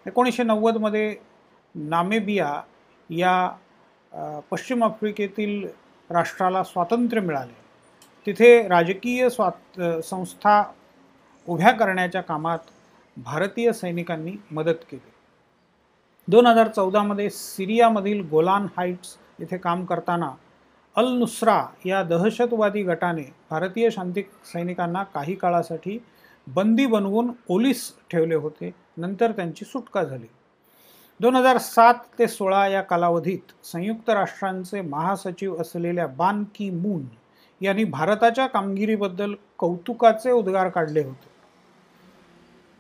एकोणीसशे 0.07 0.43
नव्वदमध्ये 0.43 1.15
नामेबिया 1.75 2.61
या 3.11 4.41
पश्चिम 4.51 4.85
आफ्रिकेतील 4.85 5.67
राष्ट्राला 6.11 6.63
स्वातंत्र्य 6.65 7.21
मिळाले. 7.21 7.53
तिथे 8.27 8.69
राजकीय 8.69 9.29
स्वात 9.31 9.81
संस्था 10.05 10.63
उभ्या 11.49 11.73
करण्याच्या 11.73 12.21
कामात 12.21 12.59
भारतीय 13.17 13.73
सैनिकांनी 13.73 14.33
मदत 14.51 14.85
केली. 14.91 15.11
दोन 16.29 16.47
हजार 16.47 16.69
चौदामध्ये 16.69 17.29
सिरियामधील 17.31 18.21
गोलान 18.31 18.67
हाईट्स 18.77 19.17
येथे 19.39 19.57
काम 19.59 19.85
करताना 19.85 20.31
अल 20.96 21.09
नुसरा 21.09 21.66
या 21.87 22.03
दहशतवादी 22.03 22.83
गटाने 22.83 23.22
भारतीय 23.51 23.90
शांती 23.90 24.22
सैनिकांना 24.44 25.03
काही 25.03 25.35
काळासाठी 25.35 25.98
बंदी 26.46 26.87
बनवून 26.87 27.31
ओलीस 27.48 27.92
ठेवले 28.11 28.35
होते. 28.35 28.74
नंतर 28.96 29.33
त्यांची 29.33 29.64
सुटका 29.64 30.03
झाली. 30.05 30.27
दोन 31.20 31.37
हजार 31.37 31.59
सात 31.59 31.94
ते 32.18 32.29
सोळा 32.29 32.66
या 32.68 32.83
कालावधीत 32.83 33.53
संयुक्त 33.64 34.11
राष्ट्रांचे 34.11 34.81
महासचिव 34.81 35.57
असलेल्या 35.61 36.07
बान 36.07 36.44
की 36.55 36.70
मून 36.70 37.05
यांनी 37.61 37.85
भारताच्या 37.85 38.46
कामगिरीबद्दल 38.46 39.35
कौतुकाचे 39.59 40.31
उद्गार 40.31 40.68
काढले 40.68 41.05
होते. 41.05 41.29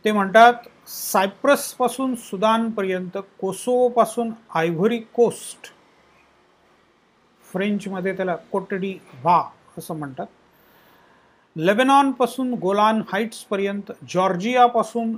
ते 0.04 0.12
म्हणतात 0.12 0.68
सायप्रसपासून 0.88 2.14
सुदानपर्यंत 2.14 3.18
कोसोवोपासून 3.40 4.30
आयव्हरी 4.54 4.98
कोस्ट 4.98 5.72
फ्रेंचमध्ये 7.52 8.16
त्याला 8.16 8.34
कोटडी 8.52 8.92
व्हा 9.22 9.42
असं 9.78 9.94
म्हणतात. 9.94 10.26
लेबेनॉनपासून 11.56 12.52
गोलान 12.54 13.02
हाईट्सपर्यंत 13.12 13.92
जॉर्जियापासून 14.08 15.16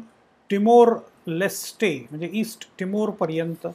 टिमोर 0.51 0.95
लेस्टे 1.27 2.07
म्हणजे 2.11 2.31
ईस्ट 2.33 2.69
टिमोरपर्यंत 2.79 3.67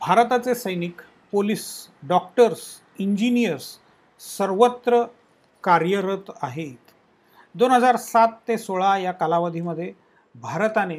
भारताचे 0.00 0.54
सैनिक 0.54 1.00
पोलीस 1.32 1.66
डॉक्टर्स 2.08 2.60
इंजिनियर्स 2.98 3.76
सर्वत्र 4.20 5.02
कार्यरत 5.64 6.30
आहेत. 6.42 6.76
दोन 7.54 7.70
हजार 7.70 7.96
सात 7.96 8.28
ते 8.48 8.58
सोळा 8.58 8.96
या 8.98 9.12
कालावधीमध्ये 9.12 9.92
भारताने 10.34 10.96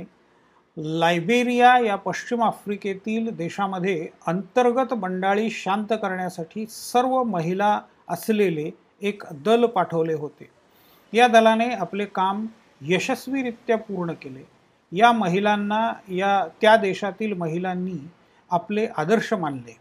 लायबेरिया 0.82 1.78
या 1.80 1.96
पश्चिम 1.96 2.44
आफ्रिकेतील 2.44 3.30
देशामध्ये 3.30 4.08
अंतर्गत 4.28 4.94
बंडाळी 4.94 5.50
शांत 5.50 5.86
करण्यासाठी 5.90 6.66
सर्व 6.70 7.24
महिला 7.24 7.82
असलेले 8.10 8.72
एक 9.02 9.24
दल 9.32 9.66
पाठवले 9.66 10.14
होते. 10.14 10.50
या 11.14 11.28
दलाने 11.28 11.70
आपले 11.70 12.06
काम 12.06 12.46
यशस्वीरित्या 12.82 13.78
पूर्ण 13.78 14.12
केले. 14.12 14.48
या 14.92 15.12
महिलांना 15.12 15.94
या 16.08 16.48
त्या 16.62 16.76
देशातील 16.76 17.34
महिलांनी 17.34 18.08
आपले 18.52 18.88
आदर्श 18.98 19.34
मानले. 19.34 19.78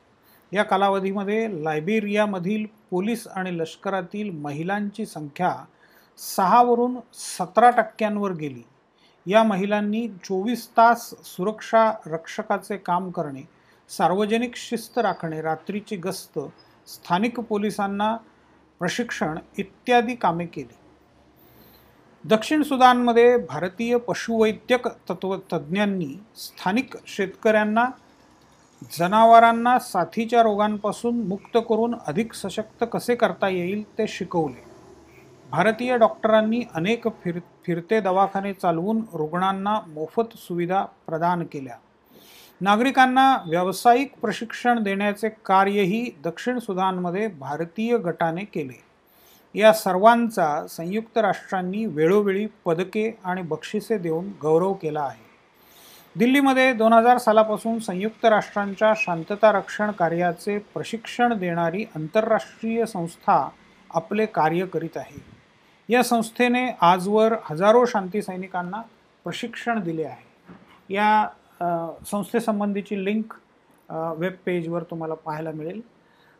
या 0.53 0.63
कालावधीमध्ये 0.63 1.65
लायबेरियामधील 1.65 2.67
पोलीस 2.91 3.29
आणि 3.29 3.59
लष्करातील 3.59 4.31
महिलांची 4.31 5.07
संख्या 5.07 5.55
सहावरून 6.19 6.97
सतरा 7.15 7.71
टक्क्यांवर 7.71 8.33
गेली. 8.33 8.63
या 9.29 9.43
महिलांनी 9.43 10.09
चोवीस 10.25 10.69
तास 10.69 11.15
सुरक्षा 11.25 11.93
रक्षकाचे 12.07 12.77
काम 12.77 13.11
करणे 13.11 13.43
सार्वजनिक 13.89 14.57
शिस्त 14.57 14.99
राखणे 14.99 15.41
रात्रीची 15.41 15.97
गस्त 15.97 16.39
स्थानिक 16.87 17.41
पोलिसांना 17.41 18.17
प्रशिक्षण 18.81 19.39
इत्यादी 19.59 20.15
कामे 20.15 20.47
केली. 20.47 20.77
दक्षिण 22.25 22.63
सुदानमध्ये 22.63 23.37
भारतीय 23.37 23.97
पशुवैद्यक 23.97 24.89
तत्व 24.89 25.37
तज्ज्ञांनी 25.53 26.15
स्थानिक 26.37 26.97
शेतकऱ्यांना 27.07 27.85
जनावरांना 28.99 29.79
साथीच्या 29.79 30.43
रोगांपासून 30.43 31.21
मुक्त 31.29 31.59
करून 31.69 31.95
अधिक 32.07 32.33
सशक्त 32.33 32.85
कसे 32.93 33.15
करता 33.15 33.49
येईल 33.49 33.83
ते 33.99 34.07
शिकवले. 34.09 34.68
भारतीय 35.51 35.97
डॉक्टरांनी 35.99 36.63
अनेक 36.75 37.07
फिर 37.25 37.39
फिरते 37.67 38.01
दवाखाने 38.01 38.53
चालवून 38.53 39.01
रुग्णांना 39.15 39.79
मोफत 39.87 40.37
सुविधा 40.37 40.85
प्रदान 41.07 41.45
केल्या. 41.45 41.77
नागरिकांना 42.61 43.37
व्यावसायिक 43.47 44.13
प्रशिक्षण 44.21 44.83
देण्याचे 44.83 45.29
कार्यही 45.29 46.11
दक्षिण 46.25 46.59
सुदानमध्ये 46.59 47.27
भारतीय 47.29 47.97
गटाने 47.97 48.45
केले. 48.45 48.83
या 49.55 49.73
सर्वांचा 49.73 50.67
संयुक्त 50.67 51.19
राष्ट्रांनी 51.19 51.85
वेळोवेळी 51.87 52.47
पदके 52.65 53.11
आणि 53.25 53.43
बक्षिसे 53.43 53.99
देऊन 53.99 54.31
गौरव 54.43 54.73
केला 54.73 55.01
आहे. 55.01 55.27
दिल्लीमध्ये 56.17 56.73
दोन 56.73 56.93
हजार 56.93 57.19
सालापासून 57.19 57.79
संयुक्त 57.79 58.25
राष्ट्रांच्या 58.25 58.93
शांतता 58.97 59.53
रक्षण 59.53 59.91
कार्याचे 59.91 60.59
प्रशिक्षण 60.59 61.39
देणारी 61.39 61.85
आंतरराष्ट्रीय 61.97 62.87
संस्था 62.87 63.49
आपले 63.91 64.27
कार्य 64.27 64.67
करीत 64.67 64.97
आहे. 64.97 65.38
या 65.89 66.03
संस्थेने 66.03 66.69
आजवर 66.81 67.35
हजारो 67.45 67.85
शांती 67.87 68.23
सैनिकांना 68.23 68.81
प्रशिक्षण 69.25 69.81
दिले 69.83 70.05
आहे. 70.05 70.95
या 70.95 71.29
संस्थेसंबंधीची 72.11 73.05
लिंक 73.05 73.33
वेब 74.19 74.33
पेजवर 74.47 74.83
तुम्हाला 74.91 75.15
पाहायला 75.15 75.51
मिळेल. 75.55 75.81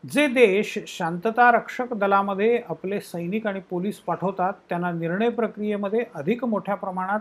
जे 0.05 0.27
देश 0.27 0.79
शांतता 0.89 1.51
रक्षक 1.53 1.93
दलामध्ये 1.99 2.61
आपले 2.69 3.01
सैनिक 3.01 3.47
आणि 3.47 3.61
पोलीस 3.71 3.99
पाठवतात 4.01 4.53
त्यांना 4.69 4.91
निर्णय 4.93 5.29
प्रक्रियेमध्ये 5.29 6.05
अधिक 6.15 6.45
मोठ्या 6.45 6.75
प्रमाणात 6.75 7.21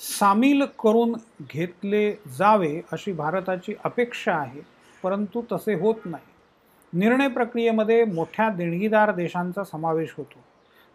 सामील 0.00 0.64
करून 0.82 1.12
घेतले 1.50 2.10
जावे 2.38 2.80
अशी 2.92 3.12
भारताची 3.12 3.74
अपेक्षा 3.84 4.34
आहे 4.34 4.60
परंतु 5.02 5.42
तसे 5.52 5.74
होत 5.80 6.04
नाही. 6.04 6.98
निर्णय 6.98 7.28
प्रक्रियेमध्ये 7.28 8.04
मोठ्या 8.04 8.48
देणगीदार 8.48 9.14
देशांचा 9.14 9.64
समावेश 9.64 10.14
होतो. 10.16 10.38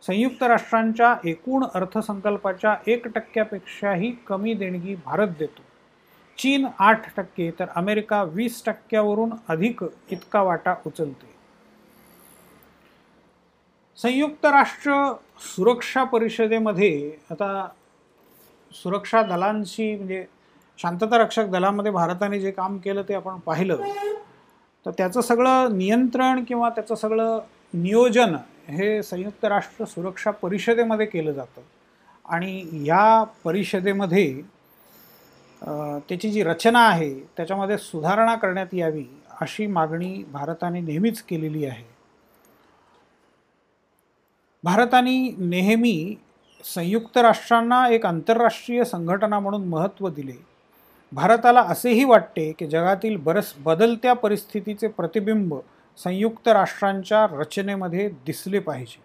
संयुक्त 0.04 0.44
राष्ट्रांच्या 0.44 1.16
एकूण 1.26 1.64
अर्थसंकल्पाच्या 1.74 2.76
एक 2.88 3.08
टक्क्यापेक्षाही 3.08 4.12
कमी 4.28 4.54
देणगी 4.54 4.96
भारत 4.96 5.28
देतो. 5.40 5.62
चीन 6.38 6.68
आठ 6.80 7.10
टक्के 7.18 7.50
तर 7.60 7.66
अमेरिका 7.76 8.24
वीस 8.24 8.64
टक्क्यावरून 8.66 9.30
अधिक 9.48 9.84
इतका 10.12 10.42
वाटा 10.42 10.76
उचलते. 10.86 11.28
संयुक्त 13.98 14.46
राष्ट्र 14.46 14.94
सुरक्षा 15.56 16.04
परिषदेमध्ये 16.04 17.12
आता 17.32 17.68
सुरक्षा 18.72 19.22
दलांशी 19.22 19.96
म्हणजे 19.96 20.26
शांतता 20.80 21.18
रक्षक 21.18 21.46
दलामध्ये 21.46 21.92
भारताने 21.92 22.40
जे 22.40 22.52
काम 22.52 22.78
केलं 22.78 23.04
ते 23.10 23.14
आपण 23.14 23.40
पाहिलं. 23.40 23.82
तर 24.86 24.92
त्याचं 24.92 25.22
सगळं 25.22 25.78
नियंत्रण 25.78 26.44
किंवा 26.44 26.70
त्याचं 26.70 26.96
सगळं 26.96 27.40
नियोजन 27.74 28.36
हे 28.70 29.02
संयुक्त 29.04 29.46
राष्ट्र 29.46 29.86
सुरक्षा 29.86 30.32
परिषदेमध्ये 30.32 31.06
केलं 31.06 31.32
जातं. 31.32 31.62
आणि 32.26 32.84
या 32.88 33.24
परिषदेमध्ये 33.44 34.42
त्याची 35.62 36.30
जी 36.32 36.44
रचना 36.44 36.88
आहे 36.88 37.14
त्याच्यामध्ये 37.38 37.78
सुधारणा 37.78 38.36
करण्यात 38.36 38.74
यावी 38.74 39.06
अशी 39.42 39.68
मागणी 39.68 40.24
भारताने 40.32 40.82
नेहमीच 40.82 41.22
केलेली 41.22 41.66
आहे. 41.66 41.84
भारताने 44.64 45.18
नेहमी 45.40 46.16
संयुक्त 46.66 47.18
राष्ट्रांना 47.18 47.88
एक 47.90 48.06
आंतरराष्ट्रीय 48.06 48.84
संघटना 48.84 49.40
म्हणून 49.40 49.68
महत्त्व 49.68 50.10
दिले. 50.10 50.34
भारताला 51.12 51.62
असेही 51.62 52.04
वाटते 52.04 52.52
की 52.52 52.68
जगातील 52.68 53.16
बरस 53.18 53.54
बदलत्या 53.60 54.14
परिस्थितीचे 54.14 54.88
प्रतिबिंब 54.88 55.56
संयुक्त 56.04 56.48
राष्ट्रांच्या 56.48 57.28
रचनेमध्ये 57.32 58.10
दिसले 58.10 58.60
पाहिजे. 58.60 59.02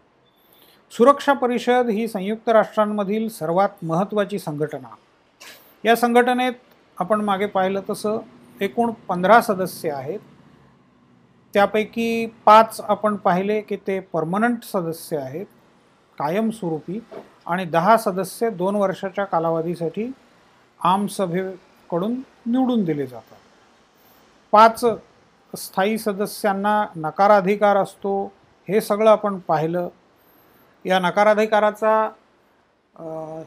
सुरक्षा 0.90 1.32
परिषद 1.32 1.88
ही 1.90 2.08
संयुक्त 2.08 2.48
राष्ट्रांमधील 2.48 3.28
सर्वात 3.28 3.68
महत्त्वाची 3.82 4.38
संघटना. 4.38 4.94
या 5.84 5.96
संघटनेत 5.96 6.52
आपण 6.98 7.20
मागे 7.20 7.46
पाहिलं 7.46 7.80
तसं 7.90 8.18
एकूण 8.60 8.92
पंधरा 9.08 9.40
सदस्य 9.40 9.90
आहेत. 9.90 10.18
त्यापैकी 11.54 12.26
पाच 12.44 12.80
आपण 12.80 13.16
पाहिले 13.16 13.60
की 13.60 13.76
ते 13.76 14.00
परमनंट 14.00 14.64
सदस्य 14.64 15.16
आहेत 15.16 15.46
कायमस्वरूपी 16.18 17.00
आणि 17.46 17.64
दहा 17.64 17.96
सदस्य 17.96 18.50
दोन 18.50 18.74
वर्षाच्या 18.74 19.24
कालावधीसाठी 19.24 20.12
आमसभेकडून 20.80 22.14
निवडून 22.46 22.84
दिले 22.84 23.06
जातात. 23.06 23.38
पाच 24.52 24.84
स्थायी 25.54 25.98
सदस्यांना 25.98 26.84
नकाराधिकार 26.96 27.76
असतो 27.76 28.14
हे 28.68 28.80
सगळं 28.80 29.10
आपण 29.10 29.38
पाहिलं. 29.38 29.88
या 30.84 30.98
नकाराधिकाराचा 30.98 32.08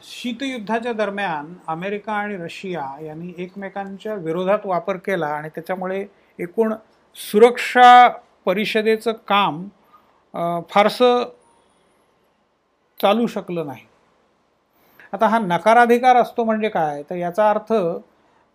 शीतयुद्धाच्या 0.02 0.92
दरम्यान 0.92 1.52
अमेरिका 1.66 2.12
आणि 2.12 2.36
रशिया 2.36 2.84
यांनी 3.02 3.32
एकमेकांच्या 3.38 4.14
विरोधात 4.14 4.66
वापर 4.66 4.96
केला 4.96 5.26
आणि 5.26 5.48
त्याच्यामुळे 5.48 6.04
एकूण 6.38 6.74
सुरक्षा 7.16 8.08
परिषदेचं 8.46 9.12
काम 9.28 9.66
फारसं 10.70 11.24
चालू 13.00 13.26
शकलं 13.26 13.66
नाही. 13.66 13.84
आता 15.12 15.26
हा 15.28 15.38
नकाराधिकार 15.38 16.16
असतो 16.16 16.44
म्हणजे 16.44 16.68
काय? 16.68 17.02
तर 17.10 17.16
याचा 17.16 17.48
अर्थ 17.50 17.72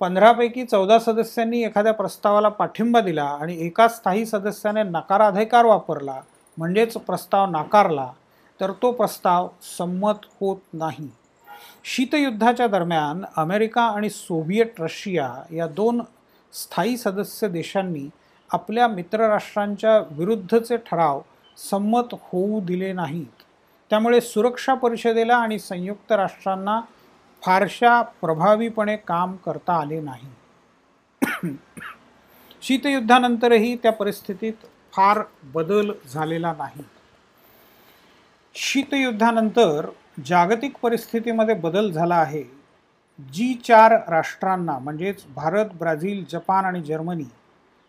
पंधरापैकी 0.04 0.64
चौदा 0.66 1.00
सदस्यांनी 1.00 1.64
एखाद्या 1.64 1.92
प्रस्तावाला 1.94 2.50
पाठिंबा 2.50 3.00
दिला 3.02 3.24
आणि 3.24 3.56
एका 3.66 3.88
स्थायी 3.88 4.26
सदस्याने 4.26 4.84
नकाराधिकार 4.84 5.66
वापरला 5.66 6.16
म्हणजेच 6.58 6.94
प्रस्ताव 6.94 7.46
नाकारला 7.52 8.08
तर 8.60 8.72
तो 8.72 8.92
प्रस्ताव 8.92 9.48
संमत 9.78 10.26
होत 10.40 10.58
नाही. 10.74 11.08
शीतयुद्धाच्या 11.84 12.68
दरम्यान 12.68 13.24
अमेरिका 13.38 13.82
आणि 13.82 14.10
सोव्हिएट 14.10 14.82
रशिया 14.82 15.34
या 15.52 15.68
दोन 15.68 16.02
स्थायी 16.54 16.98
सदस्य 16.98 17.48
देशांनी 17.48 18.10
आपल्या 18.52 18.88
मित्रराष्ट्रांच्या 18.88 19.98
विरुद्धचे 20.12 20.78
ठराव 20.78 21.22
संमत 21.58 22.14
होऊ 22.14 22.62
दिले 22.62 22.94
नाहीत. 22.94 23.42
त्यामुळे 23.90 24.22
सुरक्षा 24.22 24.74
परिषदेला 24.74 25.36
आणि 25.36 25.60
संयुक्त 25.60 26.12
राष्ट्रांना 26.12 26.82
फारशा 27.44 28.02
प्रभावीपणे 28.02 28.96
काम 28.98 29.36
करता 29.36 29.74
आले 29.74 30.00
नाही. 30.00 30.28
शीतयुद्धानंतरही 32.62 33.76
त्या 33.76 33.92
परिस्थितीत 33.92 34.54
फार 34.94 35.22
बदल 35.44 35.92
झालेला 36.14 36.54
नाही. 36.58 36.84
शीतयुद्धानंतर 38.56 39.90
जागतिक 40.26 40.78
परिस्थितीमध्ये 40.82 41.56
बदल 41.56 41.92
झाला 41.92 42.16
आहे. 42.16 42.44
जी 43.34 43.54
चार 43.54 43.92
राष्ट्रांना 44.10 44.78
म्हणजेच 44.80 45.24
भारत 45.36 45.66
ब्राझील 45.80 46.26
जपान 46.30 46.66
आणि 46.66 46.82
जर्मनी 46.82 47.24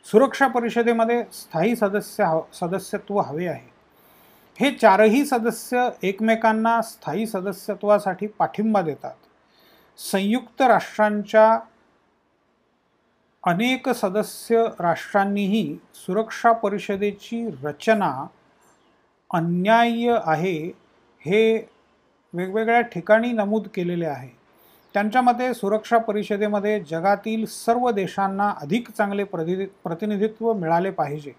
सुरक्षा 0.06 0.46
परिषदेमध्ये 0.46 1.22
स्थायी 1.32 1.76
सदस्य 1.76 2.40
सदस्यत्व 2.54 3.20
हवे 3.20 3.46
आहे. 3.46 3.68
हे 4.60 4.70
चारही 4.70 5.24
सदस्य 5.24 5.88
एकमेकांना 6.02 6.82
स्थायी 6.82 7.26
सदस्यत्वासाठी 7.26 8.26
पाठिंबा 8.26 8.82
देतात. 8.82 9.14
संयुक्त 9.98 10.62
राष्ट्रांच्या 10.62 11.58
अनेक 13.44 13.88
सदस्य 13.88 14.64
राष्ट्रांनीही 14.80 15.78
सुरक्षा 15.94 16.52
परिषदेची 16.52 17.50
रचना 17.64 18.26
अन्याय्य 19.30 20.18
आहे 20.24 20.72
हे 21.26 21.68
वेगवेगळ्या 22.34 22.80
ठिकाणी 22.80 23.32
नमूद 23.32 23.68
केलेले 23.74 24.06
आहे. 24.06 24.28
त्यांच्या 24.94 25.22
मते 25.22 25.54
सुरक्षा 25.54 25.98
परिषदेमध्ये 25.98 26.80
जगातील 26.80 27.44
सर्व 27.46 27.90
देशांना 27.90 28.52
अधिक 28.62 28.90
चांगले 28.90 29.24
प्रति 29.24 29.66
प्रतिनिधित्व 29.84 30.52
मिळाले 30.52 30.90
पाहिजे. 30.90 31.32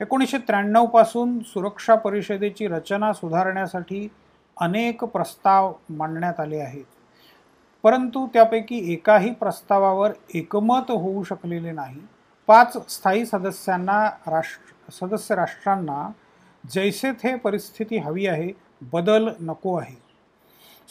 एकोणीसशे 0.00 0.38
त्र्याण्णवपासून 0.38 1.38
सुरक्षा 1.40 1.94
परिषदेची 1.94 2.68
रचना 2.68 3.12
सुधारण्यासाठी 3.12 4.08
अनेक 4.56 5.04
प्रस्ताव 5.04 5.72
मांडण्यात 5.90 6.40
आले 6.40 6.60
आहेत. 6.60 6.84
परंतु 7.84 8.26
त्यापैकी 8.26 8.92
एकाही 8.92 9.30
प्रस्तावावर 9.30 10.12
एकमत 10.34 10.90
होऊ 10.90 11.22
शकलेले 11.22 11.72
नाही. 11.72 12.00
पाच 12.48 12.76
स्थायी 12.88 13.26
सदस्यांना 13.26 14.06
राष्ट्र 14.26 14.90
सदस्य 14.92 15.34
राष्ट्रांना 15.34 16.10
जैसे 16.64 17.12
थे 17.12 17.34
परिस्थिती 17.36 17.98
हवी 17.98 18.26
आहे 18.26 18.50
बदल 18.92 19.28
नको 19.40 19.74
आहे. 19.76 19.96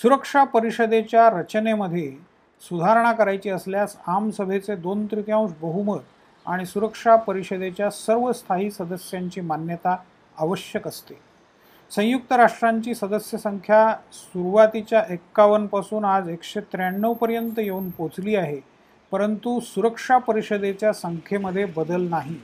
सुरक्षा 0.02 0.44
परिषदेच्या 0.44 1.30
रचनेमध्ये 1.30 2.12
सुधारणा 2.62 3.12
करायची 3.12 3.50
असल्यास 3.50 3.96
आमसभेचे 4.08 4.76
दोन 4.76 5.06
तृतीयांश 5.06 5.52
बहुमत 5.62 6.02
आणि 6.46 6.66
सुरक्षा 6.66 7.16
परिषदेच्या 7.16 7.90
सर्व 7.90 8.32
स्थायी 8.32 8.72
सदस्यांची 8.72 9.42
मान्यता 9.42 9.96
आवश्यक 10.38 10.88
असते. 10.88 11.20
संयुक्त 11.96 12.34
राष्ट्रांची 12.34 12.96
सदस्य 12.96 13.38
संख्या 13.38 13.96
सुरुवातीच्या 14.14 15.04
एक्कावन्नपासून 15.10 16.06
आज 16.06 16.30
एकशे 16.30 16.60
त्र्याण्णवपर्यंत 16.60 17.60
येऊन 17.60 17.90
पोचली 17.90 18.36
आहे 18.36 18.60
परंतु 19.12 19.60
सुरक्षा 19.60 20.18
परिषदेच्या 20.18 20.94
संख्येमध्ये 20.94 21.66
बदल 21.66 22.08
नाही. 22.10 22.36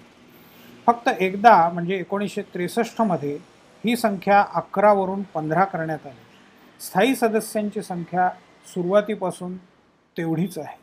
फक्त 0.87 1.09
एकदा 1.19 1.69
म्हणजे 1.69 1.95
एकोणीसशे 1.95 2.41
त्रेसष्टमध्ये 2.41 3.37
ही 3.85 3.95
संख्या 3.95 4.45
अकरावरून 4.53 5.21
पंधरा 5.21 5.63
करण्यात 5.63 6.05
आली. 6.05 6.25
स्थायी 6.79 7.15
सदस्यांची 7.15 7.81
संख्या 7.81 8.29
सुरुवातीपासून 8.73 9.57
तेवढीच 10.17 10.57
आहे. 10.57 10.77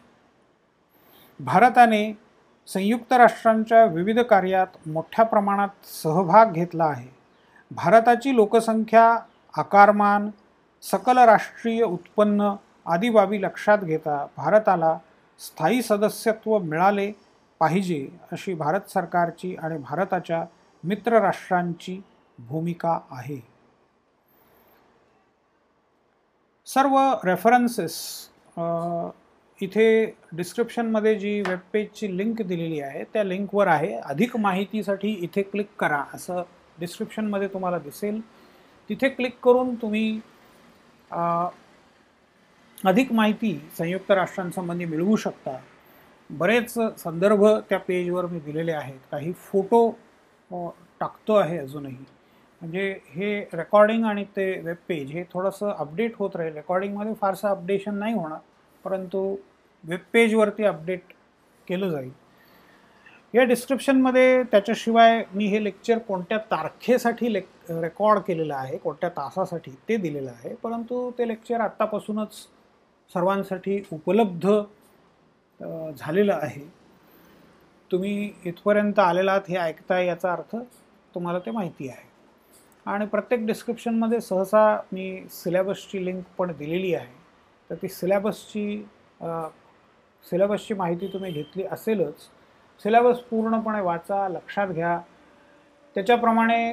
भारताने 1.40 2.18
संयुक्त 2.66 3.12
राष्ट्रांच्या 3.12 3.84
विविध 3.84 4.20
कार्यात 4.20 4.88
मोठ्या 4.88 5.24
प्रमाणात 5.24 5.86
सहभाग 6.02 6.52
घेतला 6.52 6.84
आहे. 6.84 7.23
भारताची 7.70 8.34
लोकसंख्या 8.36 9.04
आकारमान 9.54 10.28
सकल 10.82 11.18
राष्ट्रीय 11.18 11.82
उत्पन्न 11.82 12.54
आदी 12.86 13.10
बाबी 13.10 13.40
लक्षात 13.42 13.78
घेता 13.78 14.24
भारताला 14.36 14.96
स्थायी 15.40 15.82
सदस्यत्व 15.82 16.58
मिळाले 16.58 17.10
पाहिजे 17.60 18.06
अशी 18.32 18.54
भारत 18.54 18.90
सरकारची 18.90 19.54
आणि 19.56 19.78
भारताच्या 19.78 20.44
मित्र 20.84 21.20
राष्ट्रांची 21.20 22.00
भूमिका 22.38 22.98
आहे. 23.10 23.40
सर्व 26.66 26.98
रेफरन्सेस 27.24 27.96
इथे 29.60 30.04
डिस्क्रिप्शनमध्ये 30.32 31.14
जी 31.18 31.40
वेबपेजची 31.46 32.16
लिंक 32.16 32.42
दिलेली 32.42 32.80
आहे 32.80 33.04
त्या 33.12 33.24
लिंकवर 33.24 33.66
आहे. 33.66 33.92
अधिक 33.94 34.36
माहितीसाठी 34.36 35.12
इथे 35.22 35.42
क्लिक 35.42 35.68
करा 35.80 36.02
असं 36.14 36.42
डिस्क्रिप्शनमध्ये 36.78 37.48
तुम्हाला 37.48 37.78
दिसेल. 37.78 38.20
तिथे 38.90 39.08
क्लिक 39.08 39.38
करून 39.44 39.74
तुम्ही 39.82 40.20
अधिक 42.84 43.12
माहिती 43.12 43.58
संयुक्त 43.78 44.10
राष्ट्रांसंबंधी 44.10 44.84
मिळवू 44.84 45.16
शकता. 45.16 45.56
बरेच 46.30 46.72
संदर्भ 46.98 47.44
त्या 47.68 47.78
पेजवर 47.78 48.26
मी 48.26 48.38
दिलेले 48.40 48.72
आहेत. 48.72 48.98
काही 49.10 49.32
फोटो 49.32 49.88
टाकतो 51.00 51.34
आहे 51.34 51.58
अजूनही. 51.58 52.04
म्हणजे 52.60 52.88
हे 53.14 53.38
रेकॉर्डिंग 53.52 54.04
आणि 54.04 54.24
ते 54.36 54.50
वेब 54.64 54.76
पेज 54.88 55.10
हे 55.12 55.22
थोडंसं 55.32 55.70
अपडेट 55.70 56.14
होत 56.18 56.36
राहील. 56.36 56.54
रेकॉर्डिंगमध्ये 56.54 57.14
फारसं 57.20 57.48
अपडेशन 57.48 57.94
नाही 57.98 58.14
होणार. 58.14 58.38
परंतु 58.84 59.24
वेब 59.84 60.00
पेजवरती 60.12 60.64
अपडेट 60.64 61.12
केलं 61.68 61.90
जाईल. 61.90 62.10
या 63.34 63.42
डिस्क्रिप्शनमध्ये 63.44 64.42
त्याच्याशिवाय 64.50 65.22
मी 65.34 65.46
हे 65.46 65.62
लेक्चर 65.64 65.98
कोणत्या 65.98 66.38
तारखेसाठी 66.50 67.32
लेक 67.32 67.46
रेकॉर्ड 67.70 68.20
केलेलं 68.26 68.54
आहे 68.54 68.76
कोणत्या 68.78 69.08
तासासाठी 69.16 69.70
ते 69.88 69.96
दिलेलं 69.96 70.30
आहे 70.30 70.54
परंतु 70.62 71.10
ते 71.18 71.26
लेक्चर 71.28 71.60
आत्तापासूनच 71.60 72.34
सर्वांसाठी 73.14 73.80
उपलब्ध 73.92 74.48
झालेलं 75.96 76.32
आहे. 76.34 76.62
तुम्ही 77.90 78.30
इथपर्यंत 78.46 78.98
आलेलात 78.98 79.48
हे 79.48 79.56
ऐकताय 79.56 80.06
याचा 80.06 80.32
अर्थ 80.32 80.56
तुम्हाला 81.14 81.38
ते 81.46 81.50
माहिती 81.50 81.88
आहे. 81.88 82.06
आणि 82.86 83.06
प्रत्येक 83.06 83.46
डिस्क्रिप्शनमध्ये 83.46 84.20
सहसा 84.20 84.64
मी 84.92 85.22
सिलेबसची 85.32 86.04
लिंक 86.04 86.22
पण 86.38 86.52
दिलेली 86.58 86.94
आहे. 86.94 87.12
तर 87.70 87.74
ती 87.82 87.88
सिलेबसची 87.88 88.84
सिलेबसची 90.24 90.74
माहिती 90.74 91.06
तुम्ही 91.12 91.32
घेतली 91.32 91.64
असेलच 91.72 92.28
सिलेबस 92.80 93.18
पूर्णपणे 93.30 93.80
वाचा 93.80 94.28
लक्षात 94.28 94.68
घ्या. 94.68 94.98
त्याच्याप्रमाणे 95.96 96.72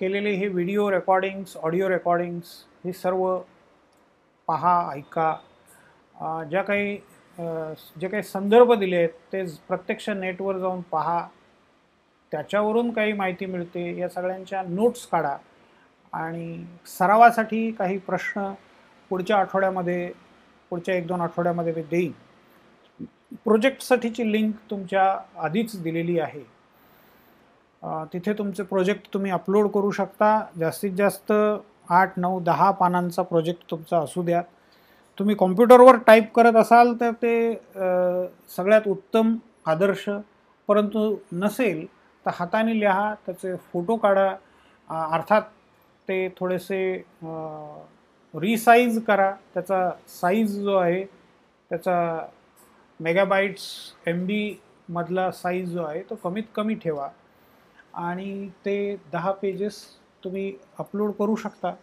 केलेले 0.00 0.30
हे 0.30 0.46
व्हिडिओ 0.48 0.90
रेकॉर्डिंग्स 0.90 1.56
ऑडिओ 1.56 1.88
रेकॉर्डिंग्स 1.88 2.46
हे 2.84 2.92
सर्व 2.92 3.38
पहा 4.48 4.74
ऐका. 4.94 5.34
ज्या 6.50 6.62
काही 6.62 6.96
जे 8.00 8.08
काही 8.08 8.22
संदर्भ 8.22 8.72
दिले 8.78 8.96
आहेत 8.96 9.08
ते 9.32 9.44
प्रत्यक्ष 9.68 10.08
नेटवर 10.10 10.58
जाऊन 10.58 10.80
पहा. 10.92 11.26
त्याच्यावरून 12.32 12.90
काही 12.92 13.12
माहिती 13.12 13.46
मिळते. 13.46 13.98
या 13.98 14.08
सगळ्यांच्या 14.08 14.62
नोट्स 14.68 15.06
काढा. 15.06 15.36
आणि 16.12 16.64
सरावासाठी 16.98 17.70
काही 17.78 17.98
प्रश्न 17.98 18.52
पुढच्या 19.10 19.36
आठवड्यामध्ये 19.38 20.10
पुढच्या 20.70 20.94
एक 20.94 21.06
दोन 21.06 21.20
आठवड्यामध्ये 21.20 21.72
मी 21.72 21.82
देईन. 21.90 22.12
प्रोजेक्टसाठीची 23.44 24.30
लिंक 24.32 24.54
तुमच्या 24.70 25.04
आधीच 25.44 25.80
दिलेली 25.82 26.18
आहे. 26.20 26.42
तिथे 28.12 28.32
तुमचे 28.38 28.62
प्रोजेक्ट 28.62 29.12
तुम्ही 29.14 29.30
अपलोड 29.32 29.68
करू 29.70 29.90
शकता. 29.90 30.40
जास्तीत 30.58 30.92
जास्त 30.96 31.32
आठ 31.88 32.18
नऊ 32.18 32.40
दहा 32.44 32.70
पानांचा 32.70 33.22
प्रोजेक्ट 33.22 33.70
तुमचा 33.70 33.98
असू 33.98 34.22
द्या. 34.22 34.42
तुम्ही 35.18 35.34
कॉम्प्युटरवर 35.38 35.96
टाईप 36.06 36.32
करत 36.34 36.56
असाल 36.56 36.92
तर 37.00 37.10
ते 37.22 37.52
सगळ्यात 38.56 38.88
उत्तम 38.88 39.34
आदर्श. 39.66 40.08
परंतु 40.68 41.14
नसेल 41.32 41.84
तर 42.26 42.30
हाताने 42.34 42.78
लिहा 42.80 43.12
त्याचे 43.26 43.54
फोटो 43.72 43.96
काढा. 43.96 44.28
अर्थात 44.90 45.42
ते 46.08 46.28
थोडेसे 46.38 46.80
रिसाईज 48.34 49.02
करा. 49.04 49.30
त्याचा 49.54 49.90
साईज 50.20 50.58
जो 50.60 50.76
आहे 50.76 51.04
त्याचा 51.70 52.26
मेगाबाईट्स 53.00 53.62
एम 54.06 54.26
बीमधला 54.26 55.30
साईज 55.30 55.68
जो 55.68 55.82
आहे 55.82 56.02
तो 56.02 56.14
कमीत 56.14 56.42
कमी 56.54 56.74
ठेवा. 56.74 57.08
आणि 57.94 58.48
ते 58.48 58.96
दहा 59.12 59.32
पेजेस 59.32 59.84
तुम्ही 60.24 60.52
अपलोड 60.78 61.12
करू 61.12 61.36
शकता. 61.36 61.74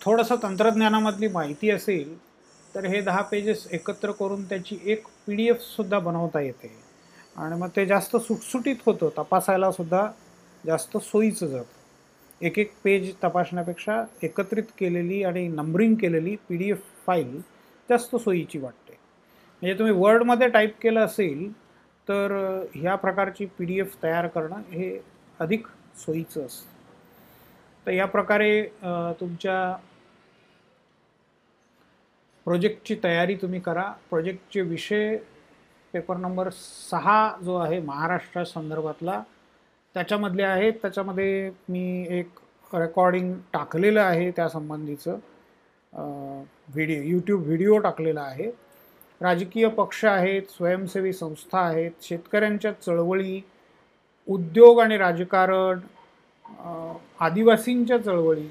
थोडंसं 0.00 0.36
तंत्रज्ञानामधली 0.42 1.28
माहिती 1.28 1.70
असेल 1.70 2.18
तर 2.74 2.84
हे 2.84 3.00
दहा 3.00 3.22
पेजेस 3.22 3.66
एकत्र 3.72 4.10
करून 4.10 4.44
त्याची 4.44 4.78
एक 4.84 5.06
पी 5.26 5.34
डी 5.34 5.48
एफसुद्धा 5.48 5.98
बनवता 5.98 6.40
येते. 6.40 6.70
आणि 7.36 7.56
मग 7.56 7.68
ते 7.76 7.86
जास्त 7.86 8.16
सुटसुटीत 8.16 8.76
होतं 8.86 9.08
तपासायलासुद्धा 9.18 10.06
जास्त 10.66 10.96
सोयीचं 10.96 11.46
जातं. 11.46 11.82
एक 12.40 12.58
एक 12.58 12.72
पेज 12.84 13.14
तपासण्यापेक्षा 13.24 14.04
एकत्रित 14.22 14.70
केलेली 14.78 15.22
आणि 15.24 15.48
नंबरिंग 15.48 15.94
केलेली 15.94 16.36
पी 16.48 16.56
डी 16.56 16.70
एफ 16.70 16.82
फाईल 17.06 17.40
जास्त 17.90 18.16
सोयीची 18.16 18.58
वाटते. 18.58 18.83
म्हणजे 19.64 19.78
तुम्ही 19.78 19.92
वर्डमध्ये 19.96 20.46
टाईप 20.48 20.74
केलं 20.80 21.00
असेल 21.00 21.46
तर 22.08 22.32
ह्या 22.74 22.94
प्रकारची 22.94 23.44
पी 23.58 23.64
डी 23.64 23.78
एफ 23.80 23.94
तयार 24.02 24.26
करणं 24.34 24.62
हे 24.70 24.88
अधिक 25.40 25.66
सोयीचं 25.96 26.44
असतं. 26.46 26.72
तर 27.86 27.92
या 27.92 28.06
प्रकारे 28.06 28.62
तुमच्या 29.20 29.54
प्रोजेक्टची 32.46 32.94
तयारी 33.04 33.34
तुम्ही 33.42 33.60
करा. 33.60 33.82
प्रोजेक्टचे 34.10 34.60
विषय 34.60 35.16
पेपर 35.94 36.16
नंबर 36.16 36.48
सहा 36.52 37.36
जो 37.44 37.54
आहे 37.58 37.78
महाराष्ट्रा 37.80 38.44
संदर्भातला 38.44 39.22
त्याच्यामधले 39.94 40.42
आहेत. 40.42 40.72
त्याच्यामध्ये 40.82 41.50
मी 41.68 42.06
एक 42.18 42.74
रेकॉर्डिंग 42.74 43.32
टाकलेलं 43.52 44.00
आहे 44.00 44.30
त्यासंबंधीचं 44.36 45.18
व्हिडिओ 46.74 47.02
यूट्यूब 47.02 47.42
व्हिडिओ 47.46 47.78
टाकलेला 47.78 48.22
आहे. 48.22 48.50
राजकीय 49.20 49.68
पक्ष 49.68 50.04
आहेत 50.04 50.50
स्वयंसेवी 50.50 51.12
संस्था 51.12 51.58
आहेत 51.60 52.02
शेतकऱ्यांच्या 52.02 52.72
चळवळी 52.72 53.40
उद्योग 54.28 54.80
आणि 54.80 54.96
राजकारण 54.98 55.80
आदिवासींच्या 57.20 57.98
चळवळी 57.98 58.48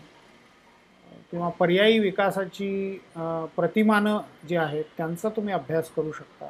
किंवा 1.32 1.50
पर्यायी 1.50 2.00
विकासाची 2.00 3.00
प्रतिमानं 3.56 4.18
जी 4.50 4.56
आहेत 4.56 4.84
त्यांचा 4.98 5.30
तुम्ही 5.30 5.54
अभ्यास 5.54 5.90
करू 5.96 6.12
शकता. 6.12 6.50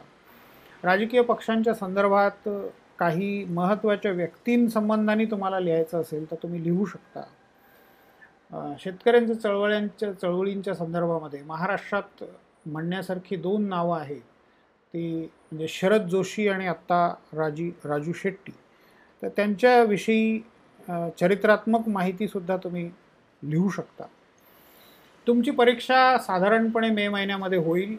राजकीय 0.84 1.22
पक्षांच्या 1.22 1.74
संदर्भात 1.74 2.50
काही 3.00 3.44
महत्त्वाच्या 3.50 4.12
व्यक्तींसंबंधाने 4.12 5.26
तुम्हाला 5.26 5.60
लिहायचं 5.60 6.02
असेल 6.02 6.30
तर 6.32 6.36
तुम्ही 6.44 6.64
लिहू 6.64 6.86
शकता. 6.86 7.24
शेतकऱ्यांच्या 8.80 9.36
चळवळ्यांच्या 9.36 10.12
चळवळींच्या 10.12 10.74
संदर्भामध्ये 10.76 11.42
महाराष्ट्रात 11.44 12.24
म्हणण्यासारखी 12.66 13.36
दोन 13.36 13.68
नावं 13.70 14.00
आहेत. 14.00 14.22
ती 14.94 15.22
म्हणजे 15.22 15.68
शरद 15.68 16.08
जोशी 16.08 16.48
आणि 16.48 16.68
आत्ता 16.68 17.08
राजी 17.34 17.70
राजू 17.86 18.14
शेट्टी. 18.14 18.52
तर 19.24 19.30
त्यांच्याविषयी 19.36 20.40
चरित्रात्मक 21.20 21.88
माहितीसुद्धा 21.90 22.58
तुम्ही 22.58 22.90
लिहू 23.42 23.70
शकता. 23.70 24.06
तुमची 25.28 25.52
परीक्षा 25.52 26.18
साधारणपणे 26.18 26.90
मे 26.90 27.08
महिन्यामध्ये 27.08 27.58
होईल. 27.58 27.96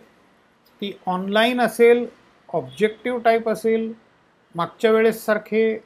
ती 0.83 0.93
ऑनलाईन 1.07 1.61
असेल 1.61 2.07
ऑब्जेक्टिव्ह 2.49 3.21
टाईप 3.25 3.49
असेल 3.49 3.93
मागच्या 4.55 4.91
वेळेससारखे 4.91 5.79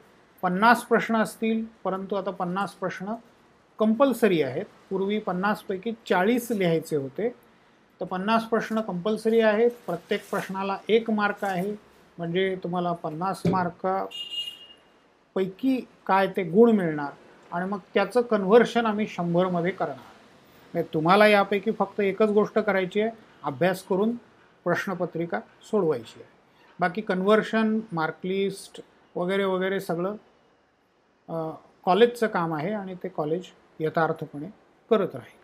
पन्नास 0.43 0.83
प्रश्न 0.85 1.17
असतील 1.17 1.63
परंतु 1.83 2.15
आता 2.15 2.31
पन्नास 2.31 2.73
प्रश्न 2.73 3.13
कंपल्सरी 3.79 4.41
आहेत. 4.41 4.65
पूर्वी 4.89 5.19
पन्नासपैकी 5.19 5.91
चाळीस 6.09 6.51
लिहायचे 6.51 6.95
होते. 6.95 7.29
तर 8.01 8.05
पन्नास 8.05 8.43
प्रश्न 8.49 8.81
कंपल्सरी 8.81 9.39
आहेत. 9.41 9.71
प्रत्येक 9.85 10.21
प्रश्नाला 10.29 10.77
एक 10.89 11.09
मार्क 11.11 11.43
आहे. 11.45 11.71
म्हणजे 12.17 12.55
तुम्हाला 12.63 12.91
पन्नास 13.03 13.41
मार्कापैकी 13.51 14.15
काय 16.07 16.27
ते 16.37 16.43
गुण 16.43 16.71
मिळणार 16.75 17.11
आणि 17.51 17.69
मग 17.69 17.79
त्याचं 17.93 18.21
कन्व्हर्शन 18.21 18.85
आम्ही 18.85 19.07
शंभरमध्ये 19.07 19.71
करणार. 19.71 19.97
म्हणजे 20.73 20.93
तुम्हाला 20.93 21.27
यापैकी 21.27 21.71
फक्त 21.79 21.99
एकच 21.99 22.29
गोष्ट 22.29 22.59
करायची 22.59 23.01
आहे. 23.01 23.11
अभ्यास 23.43 23.83
करून 23.83 24.11
प्रश्नपत्रिका 24.65 25.39
सोडवायची 25.71 26.19
आहे. 26.19 26.27
बाकी 26.79 27.01
कन्व्हर्शन 27.01 27.79
मार्कलिस्ट 27.91 28.81
वगैरे 29.15 29.43
वगैरे 29.43 29.79
सगळं 29.79 30.15
कॉलेजचं 31.85 32.27
काम 32.27 32.53
आहे 32.53 32.71
आणि 32.73 32.95
ते 33.03 33.07
कॉलेज 33.07 33.45
यथार्थपणे 33.79 34.47
करत 34.91 35.15
राहील. 35.15 35.37